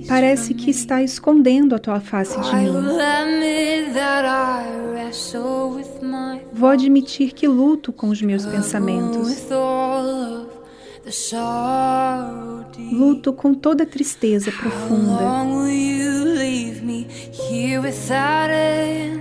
[0.08, 2.72] Parece que está escondendo a tua face de mim.
[6.52, 9.28] Vou admitir que luto com os meus pensamentos.
[12.92, 15.22] Luto com toda tristeza profunda.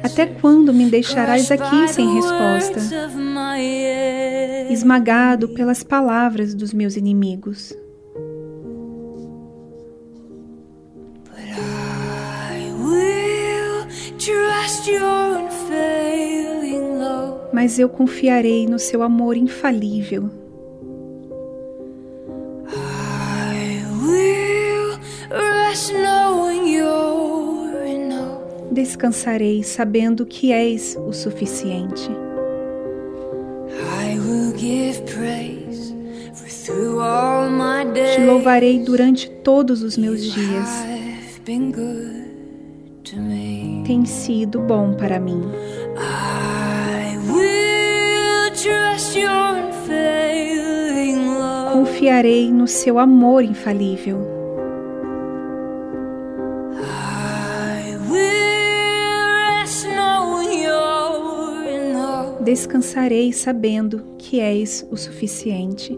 [0.04, 2.80] Até quando me deixarás aqui sem resposta?
[4.70, 7.74] Esmagado pelas palavras dos meus inimigos.
[17.66, 20.30] mas eu confiarei no seu amor infalível.
[28.72, 32.10] Descansarei sabendo que és o suficiente.
[38.14, 40.70] Te louvarei durante todos os meus dias.
[43.86, 45.44] Tem sido bom para mim.
[51.72, 54.35] Confiarei no seu amor infalível.
[62.46, 65.98] Descansarei sabendo que és o suficiente.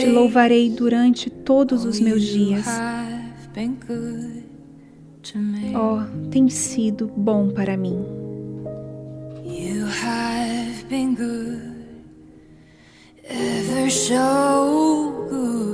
[0.00, 2.64] Te louvarei durante todos os meus dias.
[5.74, 7.98] Oh, tem sido bom para mim.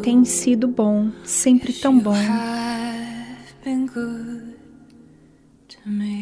[0.02, 2.14] Tem sido bom, sempre tão bom.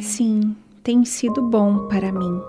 [0.03, 2.41] Sim, tem sido bom para mim.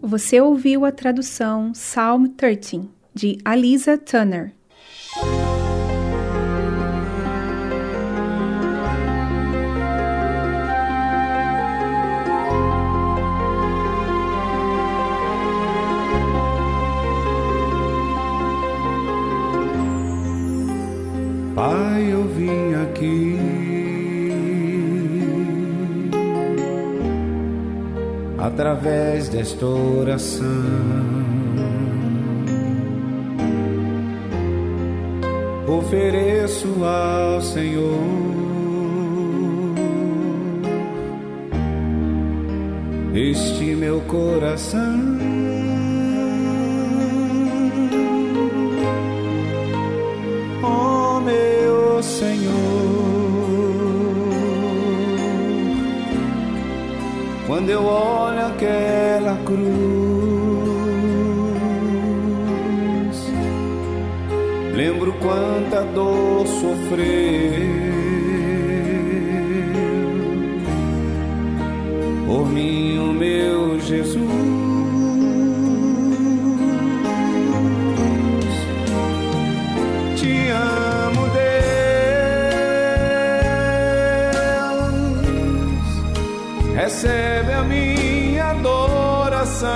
[0.00, 4.55] Você ouviu a tradução Psalm 13 de Alisa Turner.
[28.46, 30.46] Através desta oração.
[35.66, 38.00] Ofereço ao Senhor
[43.14, 45.16] este meu coração.
[52.06, 52.85] Senhor,
[57.56, 59.56] quando eu olho aquela cruz,
[64.74, 67.06] lembro quanta dor sofreu
[72.26, 74.45] por mim, o meu Jesus.
[86.96, 89.68] Recebe a minha adoração.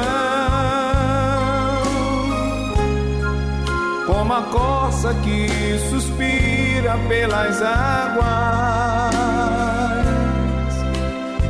[4.06, 8.24] Como a corça que suspira pelas águas,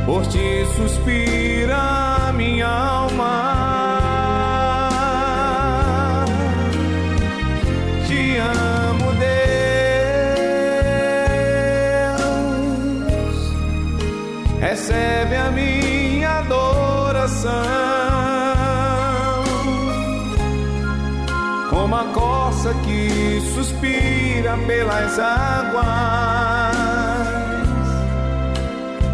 [0.05, 2.90] por ti suspira minha alma.
[14.61, 17.51] Recebe a minha adoração.
[21.71, 26.77] Como a corça que suspira pelas águas,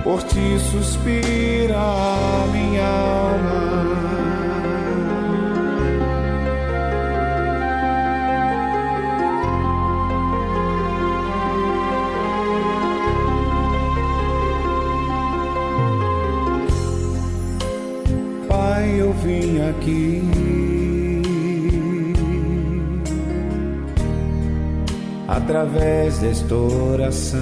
[0.04, 4.17] por ti suspira a minha alma.
[19.24, 20.24] Vim aqui
[25.28, 27.40] através desta oração.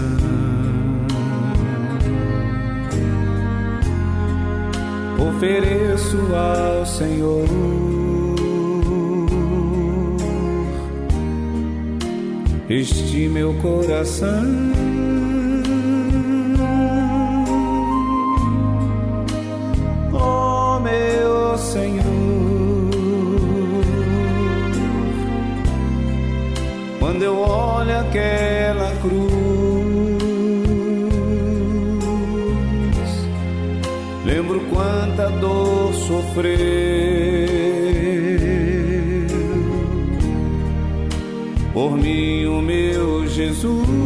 [5.18, 7.46] Ofereço ao Senhor
[12.70, 15.15] este meu coração.
[27.36, 29.26] Eu olho aquela cruz,
[34.24, 36.56] lembro quanta dor sofreu
[41.74, 44.05] por mim, o meu Jesus.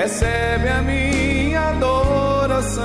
[0.00, 2.82] Recebe a minha adoração.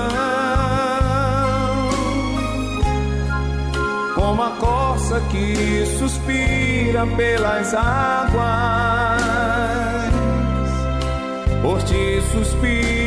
[4.15, 9.21] Como a corça que suspira pelas águas,
[11.61, 13.04] por ti suspira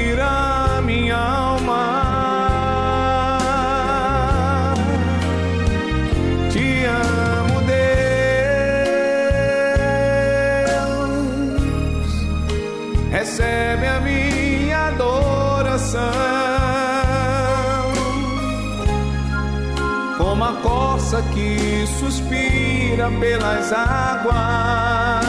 [21.18, 25.26] corça que suspira pelas águas,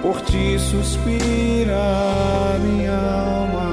[0.00, 3.72] por ti suspira minha alma.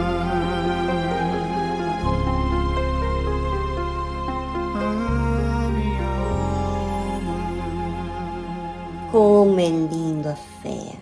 [9.11, 10.97] Como é lindo a fé!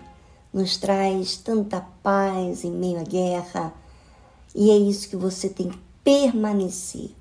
[0.52, 3.72] Nos traz tanta paz em meio à guerra
[4.54, 7.17] e é isso que você tem que permanecer.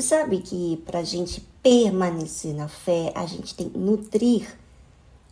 [0.00, 4.58] Você sabe que para a gente permanecer na fé, a gente tem que nutrir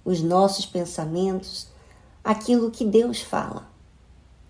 [0.04, 1.68] os nossos pensamentos,
[2.22, 3.66] aquilo que Deus fala,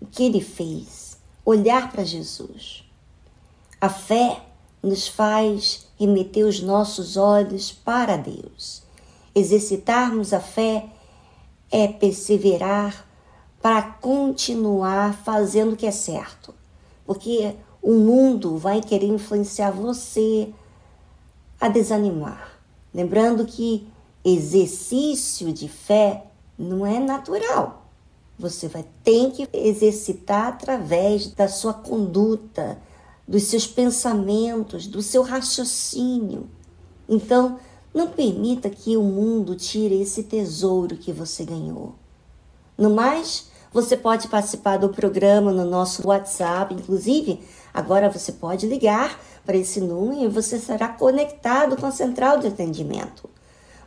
[0.01, 2.83] o que Ele fez, olhar para Jesus.
[3.79, 4.43] A fé
[4.83, 8.83] nos faz remeter os nossos olhos para Deus.
[9.33, 10.89] Exercitarmos a fé
[11.71, 13.07] é perseverar
[13.61, 16.53] para continuar fazendo o que é certo.
[17.05, 20.53] Porque o mundo vai querer influenciar você
[21.59, 22.59] a desanimar.
[22.93, 23.87] Lembrando que
[24.23, 26.25] exercício de fé
[26.57, 27.85] não é natural.
[28.37, 32.79] Você vai ter que exercitar através da sua conduta,
[33.27, 36.49] dos seus pensamentos, do seu raciocínio.
[37.07, 37.59] Então,
[37.93, 41.95] não permita que o mundo tire esse tesouro que você ganhou.
[42.77, 47.43] No mais, você pode participar do programa no nosso WhatsApp, inclusive,
[47.79, 52.47] agora você pode ligar para esse número e você será conectado com a central de
[52.47, 53.29] atendimento.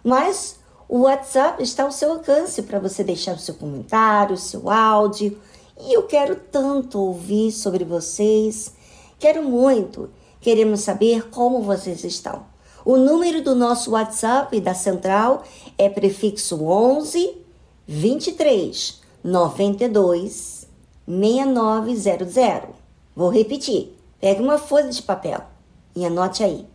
[0.03, 0.57] Mas
[0.89, 5.39] o WhatsApp está ao seu alcance para você deixar o seu comentário, o seu áudio.
[5.81, 8.73] E eu quero tanto ouvir sobre vocês.
[9.19, 10.11] Quero muito.
[10.41, 12.45] Queremos saber como vocês estão.
[12.85, 15.45] O número do nosso WhatsApp da central
[15.79, 17.39] é prefixo 11
[17.87, 20.67] 23 92
[21.07, 22.82] 6900.
[23.15, 23.97] Vou repetir.
[24.21, 25.41] Pegue uma folha de papel
[25.95, 26.67] e anote aí.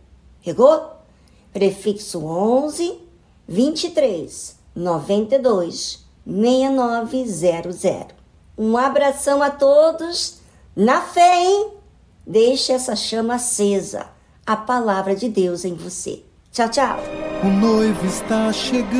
[0.44, 0.92] Pegou?
[1.52, 2.98] Prefixo 11
[3.46, 8.14] 23 92 6900.
[8.56, 10.38] Um abração a todos.
[10.76, 11.70] Na fé, hein?
[12.26, 14.06] Deixe essa chama acesa
[14.46, 16.22] a palavra de Deus em você.
[16.52, 16.98] Tchau, tchau.
[17.42, 18.98] O noivo está chegando.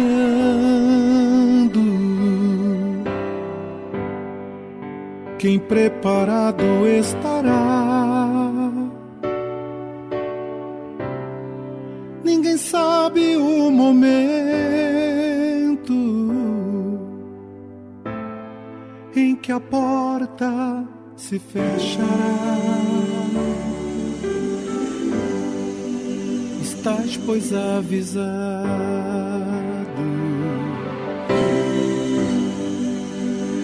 [5.39, 8.48] Quem preparado estará.
[12.24, 14.09] Ninguém sabe o momento
[19.15, 20.85] em que a porta
[21.16, 22.39] se fechará.
[26.89, 29.38] estás, pois, avisado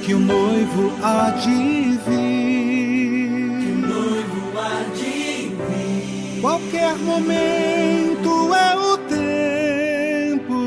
[0.05, 3.59] que o noivo há de vir.
[3.61, 6.41] Que o noivo há de vir.
[6.43, 10.61] Qualquer momento é o tempo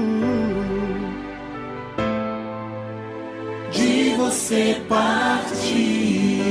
[3.72, 6.42] de você partir.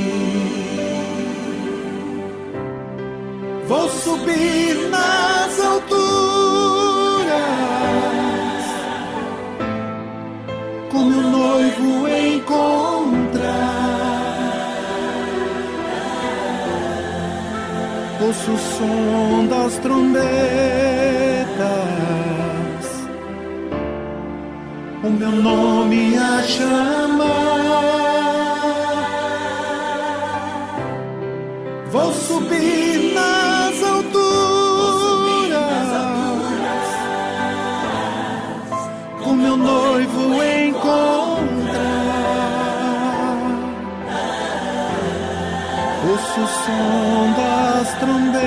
[3.67, 6.06] Vou subir nas alturas
[10.97, 12.57] com meu noivo encontrar.
[18.19, 20.25] Ouço o som das trombetas,
[25.03, 27.27] o meu nome a chamar.
[31.91, 33.06] Vou subir
[46.09, 48.41] Ouço o som das trombetas,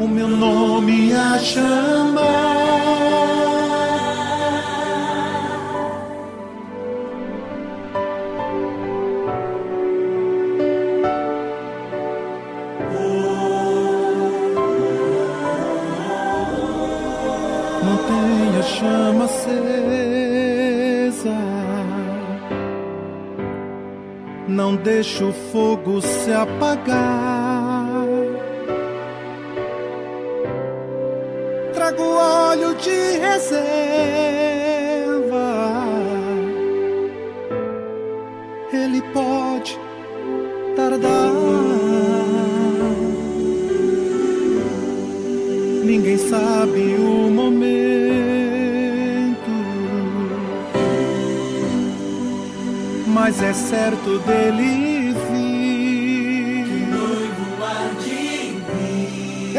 [0.00, 2.40] o meu nome a chamar.
[17.84, 19.79] Mantenha a chama acesa
[24.76, 28.06] deixo o fogo se apagar.
[31.74, 33.60] Trago óleo de reserva.
[38.72, 39.39] Ele pode
[53.90, 56.70] certo dele vir.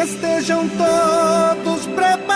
[0.02, 2.32] Estejam todos preparados,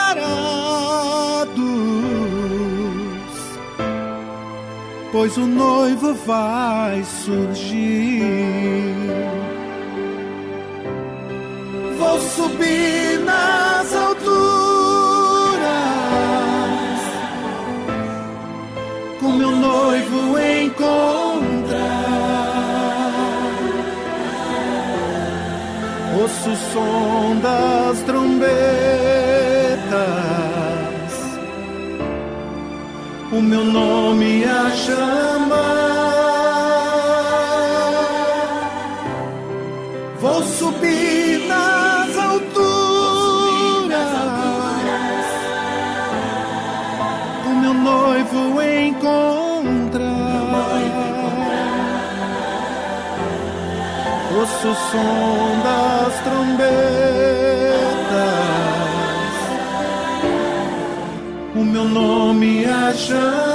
[5.11, 8.21] pois o noivo vai surgir.
[11.97, 13.14] Vou subir
[26.75, 28.43] som das trombetas,
[33.31, 34.43] o meu nome
[34.75, 35.34] chamar.
[54.65, 56.69] Ouço o som das trombetas,
[61.55, 63.54] o meu nome a chamar